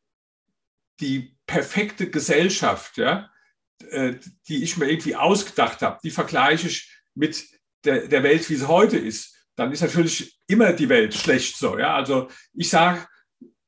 [1.01, 3.30] die perfekte Gesellschaft, ja,
[3.90, 4.14] äh,
[4.49, 7.46] die ich mir irgendwie ausgedacht habe, die vergleiche ich mit
[7.84, 11.78] der, der Welt, wie sie heute ist, dann ist natürlich immer die Welt schlecht so.
[11.78, 11.94] Ja?
[11.94, 13.07] Also ich sage,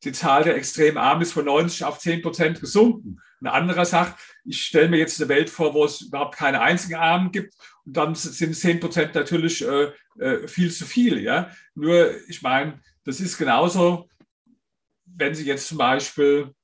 [0.05, 3.21] die Zahl der extrem Armen ist von 90 auf 10 Prozent gesunken.
[3.41, 6.95] Ein anderer sagt, ich stelle mir jetzt eine Welt vor, wo es überhaupt keine einzigen
[6.95, 7.55] Armen gibt
[7.85, 11.21] und dann sind 10 Prozent natürlich äh, äh, viel zu viel.
[11.21, 11.51] Ja?
[11.75, 14.09] Nur, ich meine, das ist genauso,
[15.05, 16.55] wenn Sie jetzt zum Beispiel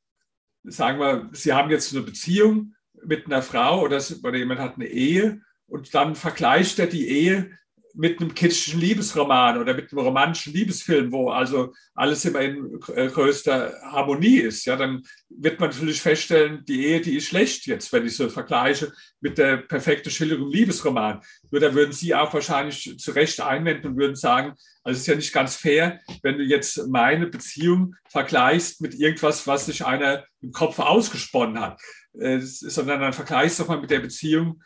[0.66, 4.86] sagen wir, Sie haben jetzt eine Beziehung mit einer Frau oder, oder jemand hat eine
[4.86, 7.50] Ehe und dann vergleicht er die Ehe
[7.96, 13.08] mit einem kitschischen Liebesroman oder mit einem romantischen Liebesfilm, wo also alles immer in äh,
[13.08, 17.90] größter Harmonie ist, ja, dann wird man natürlich feststellen, die Ehe, die ist schlecht jetzt,
[17.92, 21.22] wenn ich so vergleiche mit der perfekten Schilderung Liebesroman.
[21.50, 25.06] Nur da würden Sie auch wahrscheinlich zu Recht einwenden und würden sagen, also es ist
[25.06, 30.24] ja nicht ganz fair, wenn du jetzt meine Beziehung vergleichst mit irgendwas, was sich einer
[30.42, 31.80] im Kopf ausgesponnen hat,
[32.20, 34.62] äh, sondern dann vergleichst du doch mal mit der Beziehung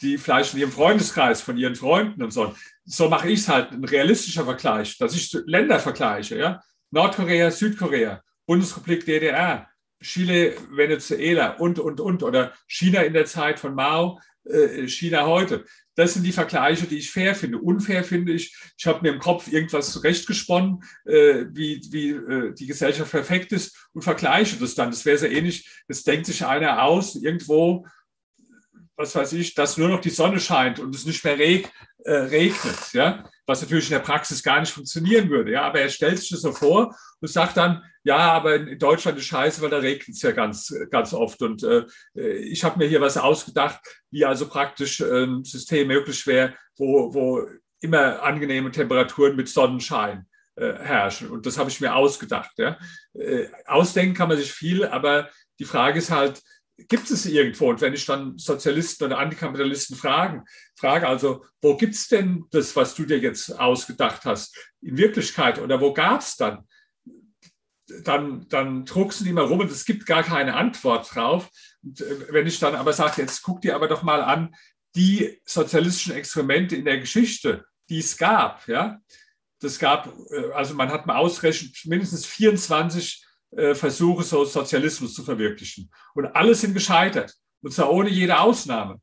[0.00, 2.54] die vielleicht in ihrem Freundeskreis von ihren Freunden und so.
[2.84, 6.62] So mache ich es halt, ein realistischer Vergleich, dass ich Länder vergleiche, ja.
[6.90, 9.68] Nordkorea, Südkorea, Bundesrepublik DDR,
[10.02, 15.64] Chile, Venezuela und, und, und, oder China in der Zeit von Mao, äh, China heute.
[15.96, 17.58] Das sind die Vergleiche, die ich fair finde.
[17.58, 22.66] Unfair finde ich, ich habe mir im Kopf irgendwas zurechtgesponnen, äh, wie, wie äh, die
[22.66, 24.90] Gesellschaft perfekt ist und vergleiche das dann.
[24.90, 27.84] Das wäre so ähnlich, das denkt sich einer aus, irgendwo
[28.98, 31.70] was weiß ich, dass nur noch die Sonne scheint und es nicht mehr reg,
[32.04, 35.88] äh, regnet, ja, was natürlich in der Praxis gar nicht funktionieren würde, ja, aber er
[35.88, 39.70] stellt sich das so vor und sagt dann, ja, aber in Deutschland ist scheiße, weil
[39.70, 41.84] da regnet es ja ganz, ganz oft und äh,
[42.14, 43.80] ich habe mir hier was ausgedacht,
[44.10, 47.46] wie also praktisch ein System möglich wäre, wo, wo
[47.80, 50.26] immer angenehme Temperaturen mit Sonnenschein
[50.56, 52.76] äh, herrschen und das habe ich mir ausgedacht, ja.
[53.14, 55.28] Äh, ausdenken kann man sich viel, aber
[55.60, 56.42] die Frage ist halt,
[56.86, 57.68] gibt es irgendwo?
[57.68, 60.44] Und wenn ich dann Sozialisten oder Antikapitalisten fragen,
[60.76, 65.58] frage also, wo gibt es denn das, was du dir jetzt ausgedacht hast, in Wirklichkeit?
[65.58, 66.68] Oder wo gab es dann?
[68.04, 71.48] Dann, dann drucksen die mal rum und es gibt gar keine Antwort drauf.
[71.82, 74.54] Und äh, wenn ich dann aber sage, jetzt guck dir aber doch mal an,
[74.94, 79.00] die sozialistischen Experimente in der Geschichte, die es gab, ja,
[79.60, 85.24] das gab, äh, also man hat mal ausgerechnet, mindestens 24 äh, Versuche, so Sozialismus zu
[85.24, 85.90] verwirklichen.
[86.14, 87.34] Und alle sind gescheitert.
[87.62, 89.00] Und zwar ohne jede Ausnahme.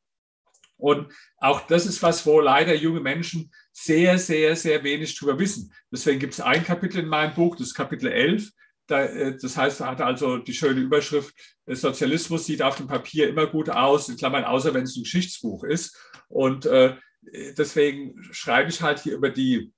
[0.78, 5.74] Und auch das ist was, wo leider junge Menschen sehr, sehr, sehr wenig drüber wissen.
[5.92, 8.52] Deswegen gibt es ein Kapitel in meinem Buch, das Kapitel 11.
[8.88, 11.34] Da, äh, das heißt, hat also die schöne Überschrift,
[11.66, 15.04] äh, Sozialismus sieht auf dem Papier immer gut aus, in Klammern, außer wenn es ein
[15.04, 15.98] Geschichtsbuch ist.
[16.28, 16.96] Und äh,
[17.58, 19.74] deswegen schreibe ich halt hier über die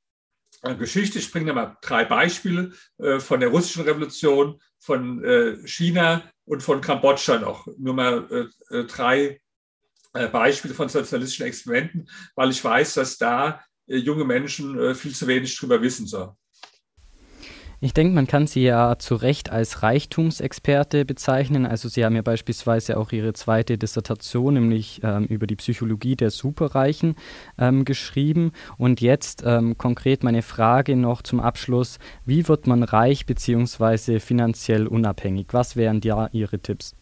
[0.77, 1.19] Geschichte.
[1.19, 6.81] Ich bringe mal drei Beispiele äh, von der russischen Revolution, von äh, China und von
[6.81, 7.67] Kambodscha noch.
[7.77, 8.49] Nur mal
[8.87, 9.41] drei
[10.13, 15.81] Beispiele von sozialistischen Experimenten, weil ich weiß, dass da junge Menschen viel zu wenig drüber
[15.81, 16.07] wissen.
[16.07, 16.37] So.
[17.79, 21.67] Ich denke, man kann sie ja zu Recht als Reichtumsexperte bezeichnen.
[21.67, 26.31] Also sie haben ja beispielsweise auch ihre zweite Dissertation, nämlich ähm, über die Psychologie der
[26.31, 27.15] Superreichen,
[27.59, 28.51] ähm, geschrieben.
[28.79, 31.99] Und jetzt ähm, konkret meine Frage noch zum Abschluss.
[32.25, 34.19] Wie wird man reich bzw.
[34.19, 35.49] finanziell unabhängig?
[35.51, 36.95] Was wären da Ihre Tipps?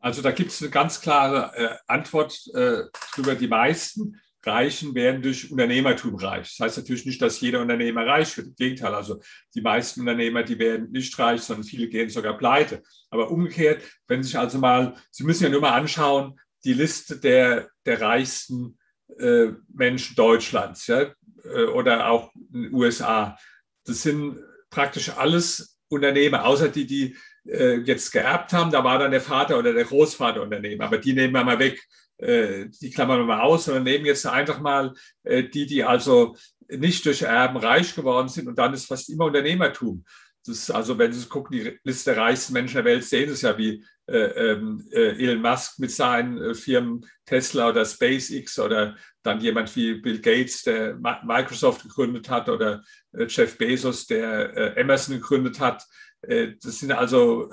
[0.00, 2.82] Also da gibt es eine ganz klare äh, Antwort äh,
[3.16, 4.20] über die meisten.
[4.44, 6.56] Reichen werden durch Unternehmertum reich.
[6.56, 8.48] Das heißt natürlich nicht, dass jeder Unternehmer reich wird.
[8.48, 9.20] Im Gegenteil, also
[9.54, 12.82] die meisten Unternehmer, die werden nicht reich, sondern viele gehen sogar pleite.
[13.10, 17.68] Aber umgekehrt, wenn sich also mal, Sie müssen ja nur mal anschauen, die Liste der,
[17.84, 18.78] der reichsten
[19.18, 21.12] äh, Menschen Deutschlands ja,
[21.44, 23.36] äh, oder auch in den USA.
[23.84, 24.38] Das sind
[24.70, 27.16] praktisch alles Unternehmer, außer die, die
[27.46, 28.70] äh, jetzt geerbt haben.
[28.70, 30.84] Da war dann der Vater oder der Großvater Unternehmer.
[30.84, 31.82] Aber die nehmen wir mal weg.
[32.18, 34.92] Äh, die klammern wir mal aus, sondern nehmen jetzt einfach mal
[35.22, 36.36] äh, die, die also
[36.68, 40.04] nicht durch Erben reich geworden sind und dann ist fast immer Unternehmertum.
[40.44, 43.34] Das ist also, wenn Sie gucken, die Liste der reichsten Menschen der Welt, sehen Sie
[43.34, 48.58] es ja, wie äh, ähm, äh, Elon Musk mit seinen äh, Firmen Tesla oder SpaceX
[48.58, 54.76] oder dann jemand wie Bill Gates, der Microsoft gegründet hat oder äh, Jeff Bezos, der
[54.78, 55.84] Emerson gegründet hat.
[56.22, 57.50] das sind also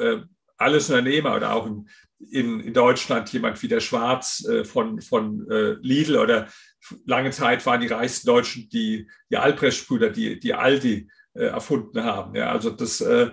[0.58, 1.90] alles Unternehmer oder auch in,
[2.32, 6.48] in, in Deutschland jemand wie der Schwarz äh, von, von äh, Lidl oder
[7.06, 12.36] lange Zeit waren die reichsten Deutschen die, die Albrecht-Brüder, die, die Aldi äh, erfunden haben.
[12.36, 13.32] Ja, also das äh,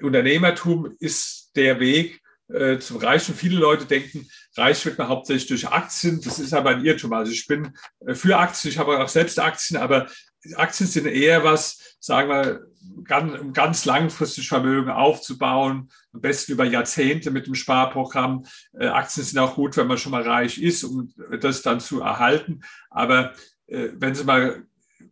[0.00, 3.34] Unternehmertum ist der Weg äh, zum Reichen.
[3.34, 6.20] Viele Leute denken, reich wird man hauptsächlich durch Aktien.
[6.22, 7.12] Das ist aber ein Irrtum.
[7.12, 10.08] Also ich bin äh, für Aktien, ich habe auch selbst Aktien, aber
[10.54, 12.60] Aktien sind eher was, sagen wir,
[13.04, 18.44] ganz, ganz langfristig Vermögen aufzubauen, am besten über Jahrzehnte mit dem Sparprogramm.
[18.78, 22.00] Äh, Aktien sind auch gut, wenn man schon mal reich ist, um das dann zu
[22.00, 22.60] erhalten.
[22.90, 23.32] Aber
[23.66, 24.64] äh, wenn Sie mal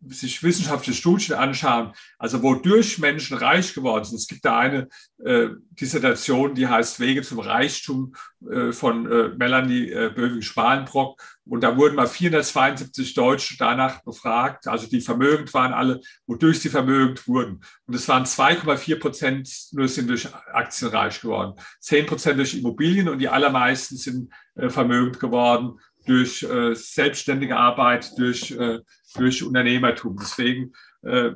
[0.09, 4.17] sich wissenschaftliche Studien anschauen, also wodurch Menschen reich geworden sind.
[4.17, 4.89] Es gibt da eine
[5.25, 8.15] äh, Dissertation, die heißt Wege zum Reichtum
[8.51, 11.21] äh, von äh, Melanie äh, Böwing-Spalenbrock.
[11.45, 16.69] Und da wurden mal 472 Deutsche danach befragt, also die vermögend waren alle, wodurch sie
[16.69, 17.61] vermögend wurden.
[17.87, 23.09] Und es waren 2,4 Prozent nur sind durch Aktien reich geworden, 10 Prozent durch Immobilien
[23.09, 28.79] und die allermeisten sind äh, vermögend geworden durch äh, selbstständige Arbeit, durch, äh,
[29.15, 30.17] durch Unternehmertum.
[30.21, 31.33] Deswegen äh,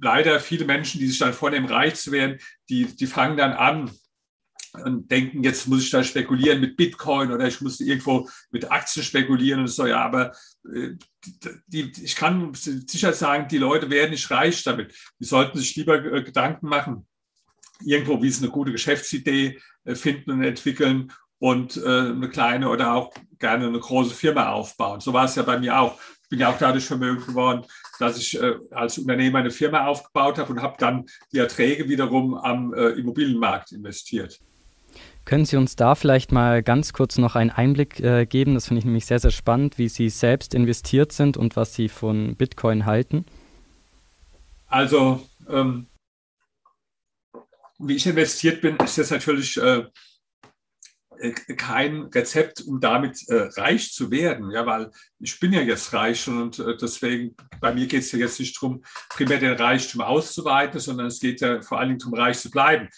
[0.00, 2.38] leider viele Menschen, die sich dann vornehmen, reich zu werden,
[2.68, 3.90] die, die fangen dann an
[4.84, 9.04] und denken, jetzt muss ich da spekulieren mit Bitcoin oder ich muss irgendwo mit Aktien
[9.04, 9.86] spekulieren und so.
[9.86, 10.32] Ja, aber
[10.72, 10.90] äh,
[11.66, 14.94] die, ich kann sicher sagen, die Leute werden nicht reich damit.
[15.18, 17.06] Die sollten sich lieber äh, Gedanken machen,
[17.84, 22.94] irgendwo, wie sie eine gute Geschäftsidee äh, finden und entwickeln und äh, eine kleine oder
[22.94, 25.00] auch gerne eine große Firma aufbauen.
[25.00, 25.98] So war es ja bei mir auch.
[26.28, 27.64] Ich bin ja auch dadurch vermögend geworden,
[27.98, 32.34] dass ich äh, als Unternehmer eine Firma aufgebaut habe und habe dann die Erträge wiederum
[32.34, 34.38] am äh, Immobilienmarkt investiert.
[35.24, 38.52] Können Sie uns da vielleicht mal ganz kurz noch einen Einblick äh, geben?
[38.52, 41.88] Das finde ich nämlich sehr, sehr spannend, wie Sie selbst investiert sind und was Sie
[41.88, 43.24] von Bitcoin halten.
[44.66, 45.86] Also, ähm,
[47.78, 49.86] wie ich investiert bin, ist jetzt natürlich äh,
[51.56, 56.28] kein Rezept, um damit äh, reich zu werden, ja, weil ich bin ja jetzt reich
[56.28, 60.80] und äh, deswegen, bei mir geht es ja jetzt nicht darum, primär den Reichtum auszuweiten,
[60.80, 62.88] sondern es geht ja vor allen Dingen darum, reich zu bleiben.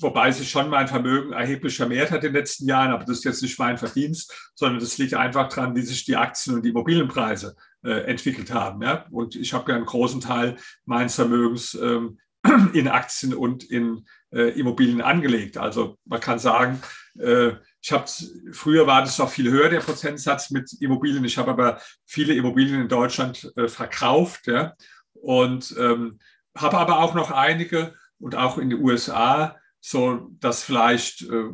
[0.00, 3.24] Wobei sich schon mein Vermögen erheblich vermehrt hat in den letzten Jahren, aber das ist
[3.24, 6.70] jetzt nicht mein Verdienst, sondern das liegt einfach daran, wie sich die Aktien und die
[6.70, 7.54] Immobilienpreise
[7.84, 8.82] äh, entwickelt haben.
[8.82, 9.06] Ja?
[9.10, 10.56] Und ich habe ja einen großen Teil
[10.86, 12.18] meines Vermögens ähm,
[12.72, 15.58] in Aktien und in äh, Immobilien angelegt.
[15.58, 16.80] Also man kann sagen,
[17.18, 17.52] äh,
[17.82, 18.04] ich habe
[18.52, 21.24] früher war das noch viel höher der Prozentsatz mit Immobilien.
[21.24, 24.74] Ich habe aber viele Immobilien in Deutschland äh, verkauft ja,
[25.12, 26.18] und ähm,
[26.56, 31.50] habe aber auch noch einige und auch in den USA, so dass vielleicht äh,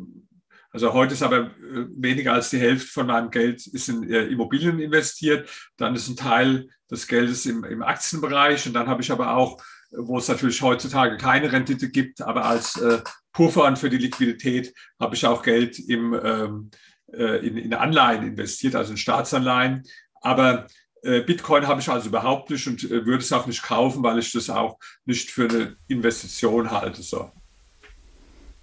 [0.77, 4.25] also heute ist aber äh, weniger als die Hälfte von meinem Geld ist in äh,
[4.25, 5.49] Immobilien investiert.
[5.77, 9.61] Dann ist ein Teil des Geldes im, im Aktienbereich und dann habe ich aber auch
[9.97, 13.01] wo es natürlich heutzutage keine Rendite gibt, aber als äh,
[13.33, 16.71] Puffer für die Liquidität habe ich auch Geld im, ähm,
[17.13, 19.83] äh, in, in Anleihen investiert, also in Staatsanleihen.
[20.21, 20.67] Aber
[21.03, 24.19] äh, Bitcoin habe ich also überhaupt nicht und äh, würde es auch nicht kaufen, weil
[24.19, 27.01] ich das auch nicht für eine Investition halte.
[27.01, 27.31] So.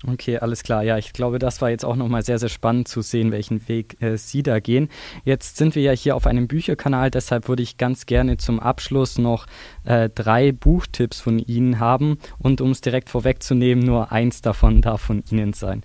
[0.07, 0.83] Okay, alles klar.
[0.83, 4.01] Ja, ich glaube, das war jetzt auch nochmal sehr, sehr spannend zu sehen, welchen Weg
[4.03, 4.91] äh, Sie da gehen.
[5.25, 9.17] Jetzt sind wir ja hier auf einem Bücherkanal, deshalb würde ich ganz gerne zum Abschluss
[9.17, 9.47] noch
[9.85, 12.19] äh, drei Buchtipps von Ihnen haben.
[12.39, 15.83] Und um es direkt vorwegzunehmen, nur eins davon darf von Ihnen sein.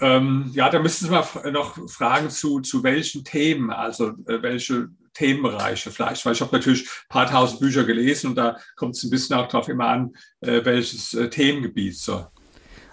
[0.00, 4.88] Ähm, ja, da müssten Sie mal noch fragen zu, zu welchen Themen, also äh, welche
[5.14, 9.02] Themenbereiche vielleicht, weil ich habe natürlich ein paar tausend Bücher gelesen und da kommt es
[9.02, 12.26] ein bisschen auch darauf immer an, äh, welches äh, Themengebiet so.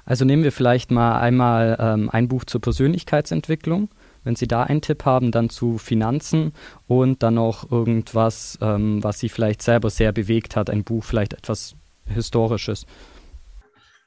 [0.06, 3.90] Also nehmen wir vielleicht mal einmal ähm, ein Buch zur Persönlichkeitsentwicklung.
[4.24, 6.54] Wenn Sie da einen Tipp haben, dann zu Finanzen
[6.88, 11.34] und dann noch irgendwas, ähm, was Sie vielleicht selber sehr bewegt hat, ein Buch, vielleicht
[11.34, 12.86] etwas Historisches.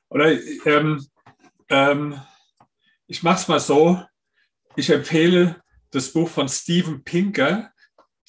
[0.09, 0.33] Oder
[0.65, 1.07] ähm,
[1.69, 2.21] ähm
[3.07, 4.01] ich mache es mal so,
[4.77, 5.57] ich empfehle
[5.91, 7.73] das Buch von Steven Pinker,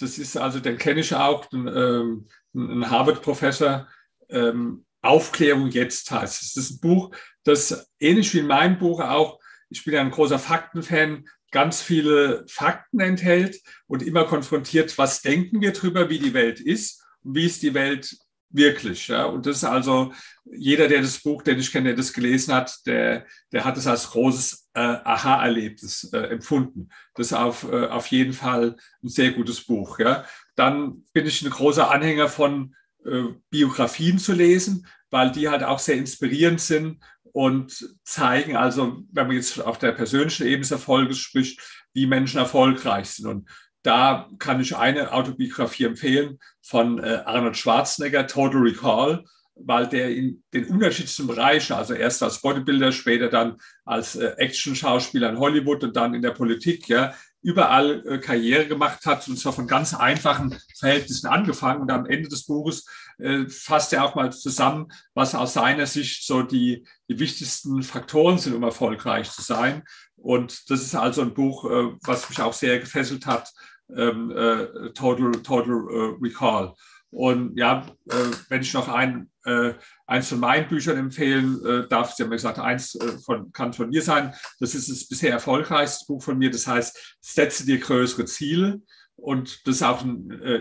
[0.02, 3.88] das ist also, den kenne ich auch, ein, ähm, ein Harvard-Professor.
[4.30, 6.54] Ähm, Aufklärung jetzt heißt es.
[6.54, 9.40] Das ist ein Buch, das ähnlich wie in meinem Buch auch,
[9.70, 15.62] ich bin ja ein großer Faktenfan, ganz viele Fakten enthält und immer konfrontiert, was denken
[15.62, 18.16] wir darüber, wie die Welt ist und wie ist die Welt
[18.52, 19.08] wirklich.
[19.08, 19.26] Ja?
[19.26, 20.14] Und das ist also,
[20.46, 23.88] jeder, der das Buch, den ich kenne, der das gelesen hat, der, der hat es
[23.88, 26.90] als großes äh, Aha-Erlebnis äh, empfunden.
[27.16, 30.00] Das ist auf, äh, auf jeden Fall ein sehr gutes Buch.
[30.00, 30.26] Ja?
[30.56, 32.76] Dann bin ich ein großer Anhänger von
[33.06, 37.00] äh, Biografien zu lesen, weil die halt auch sehr inspirierend sind
[37.34, 41.62] und zeigen, also wenn man jetzt auf der persönlichen Ebene des Erfolges spricht,
[41.94, 43.28] wie Menschen erfolgreich sind.
[43.28, 43.50] Und
[43.84, 49.24] da kann ich eine Autobiografie empfehlen von äh, Arnold Schwarzenegger, Total Recall,
[49.56, 55.30] weil der in den unterschiedlichsten Bereichen, also erst als Bodybuilder, später dann als äh, Action-Schauspieler
[55.30, 57.14] in Hollywood und dann in der Politik, ja,
[57.44, 61.82] überall äh, Karriere gemacht hat und zwar von ganz einfachen Verhältnissen angefangen.
[61.82, 62.86] Und am Ende des Buches
[63.18, 68.38] äh, fasst er auch mal zusammen, was aus seiner Sicht so die, die wichtigsten Faktoren
[68.38, 69.84] sind, um erfolgreich zu sein.
[70.16, 73.52] Und das ist also ein Buch, äh, was mich auch sehr gefesselt hat,
[73.96, 76.74] ähm, äh, Total, Total äh, Recall.
[77.12, 78.16] Und ja, äh,
[78.48, 79.74] wenn ich noch ein, äh,
[80.08, 83.74] eins von meinen Büchern empfehlen äh, darf, Sie haben ja gesagt, eins äh, von, kann
[83.74, 84.34] von mir sein.
[84.60, 86.50] Das ist das bisher erfolgreichste Buch von mir.
[86.50, 88.82] Das heißt, setze dir größere Ziele.
[89.18, 90.04] Und das auch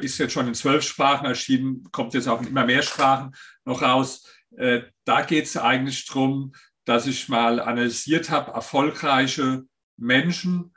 [0.03, 3.81] ist jetzt schon in zwölf Sprachen erschienen, kommt jetzt auch in immer mehr Sprachen noch
[3.81, 4.29] raus.
[4.51, 6.53] Da geht es eigentlich darum,
[6.85, 9.63] dass ich mal analysiert habe, erfolgreiche
[9.97, 10.75] Menschen,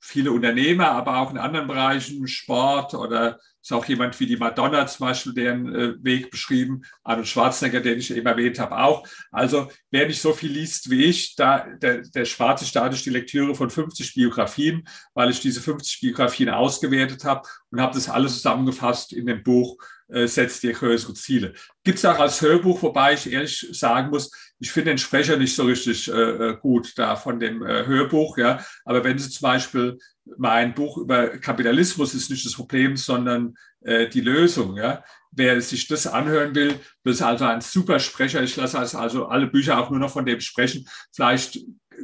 [0.00, 4.86] viele Unternehmer, aber auch in anderen Bereichen, Sport oder ist auch jemand wie die Madonna
[4.86, 9.06] zum Beispiel, deren äh, Weg beschrieben, Arnold Schwarzenegger, den ich eben erwähnt habe, auch.
[9.30, 13.10] Also wer nicht so viel liest wie ich, da, der, der spart sich dadurch die
[13.10, 18.34] Lektüre von 50 Biografien, weil ich diese 50 Biografien ausgewertet habe und habe das alles
[18.34, 19.76] zusammengefasst in dem Buch
[20.08, 21.52] äh, Setzt dir größere Ziele.
[21.84, 25.54] Gibt es auch als Hörbuch, wobei ich ehrlich sagen muss, ich finde den Sprecher nicht
[25.54, 28.64] so richtig äh, äh, gut da von dem äh, Hörbuch, ja.
[28.84, 29.98] Aber wenn Sie zum Beispiel
[30.36, 35.02] mein Buch über Kapitalismus ist nicht das Problem, sondern äh, die Lösung, ja.
[35.30, 38.42] Wer sich das anhören will, das ist also ein super Sprecher.
[38.42, 40.88] Ich lasse also alle Bücher auch nur noch von dem sprechen.
[41.12, 41.60] Vielleicht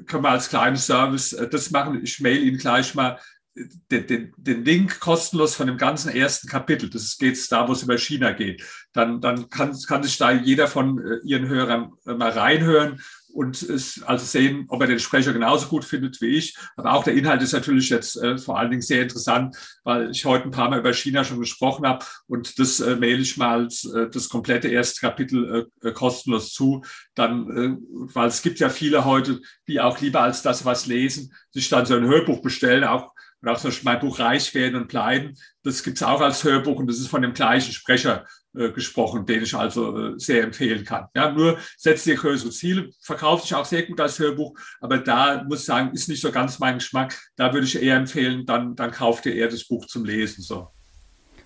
[0.06, 2.00] können wir als kleinen Service äh, das machen.
[2.02, 3.18] Ich mail Ihnen gleich mal
[3.56, 6.90] den, den, den Link kostenlos von dem ganzen ersten Kapitel.
[6.90, 8.62] Das geht da, wo es über China geht.
[8.92, 13.00] Dann, dann kann, kann sich da jeder von äh, Ihren Hörern äh, mal reinhören
[13.34, 16.56] und es, also sehen, ob er den Sprecher genauso gut findet wie ich.
[16.76, 20.24] Aber auch der Inhalt ist natürlich jetzt äh, vor allen Dingen sehr interessant, weil ich
[20.24, 23.66] heute ein paar Mal über China schon gesprochen habe und das äh, mail ich mal
[23.66, 26.82] äh, das komplette erste Kapitel äh, kostenlos zu.
[27.14, 27.76] Dann, äh,
[28.14, 31.86] weil es gibt ja viele heute, die auch lieber als das was lesen, sich dann
[31.86, 35.34] so ein Hörbuch bestellen, auch und auch zum Beispiel mein Buch Reich werden und bleiben,
[35.64, 38.24] das gibt es auch als Hörbuch und das ist von dem gleichen Sprecher
[38.56, 41.06] äh, gesprochen, den ich also äh, sehr empfehlen kann.
[41.14, 45.44] Ja, nur setzt dir größere Ziele, verkauft sich auch sehr gut als Hörbuch, aber da
[45.44, 47.18] muss ich sagen, ist nicht so ganz mein Geschmack.
[47.36, 50.42] Da würde ich eher empfehlen, dann, dann kauft ihr eher das Buch zum Lesen.
[50.42, 50.68] So.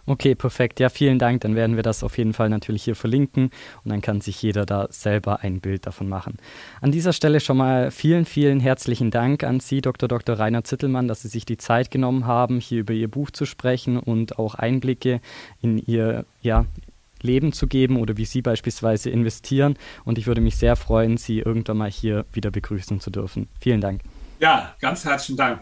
[0.09, 0.81] Okay, perfekt.
[0.81, 1.43] Ja, vielen Dank.
[1.43, 3.51] Dann werden wir das auf jeden Fall natürlich hier verlinken
[3.85, 6.39] und dann kann sich jeder da selber ein Bild davon machen.
[6.81, 10.09] An dieser Stelle schon mal vielen, vielen herzlichen Dank an Sie, Dr.
[10.09, 10.39] Dr.
[10.39, 13.99] Rainer Zittelmann, dass Sie sich die Zeit genommen haben, hier über Ihr Buch zu sprechen
[13.99, 15.21] und auch Einblicke
[15.61, 16.65] in Ihr ja,
[17.23, 19.77] Leben zu geben oder wie Sie beispielsweise investieren.
[20.05, 23.49] Und ich würde mich sehr freuen, Sie irgendwann mal hier wieder begrüßen zu dürfen.
[23.61, 24.03] Vielen Dank.
[24.41, 25.61] Ja, ganz herzlichen Dank.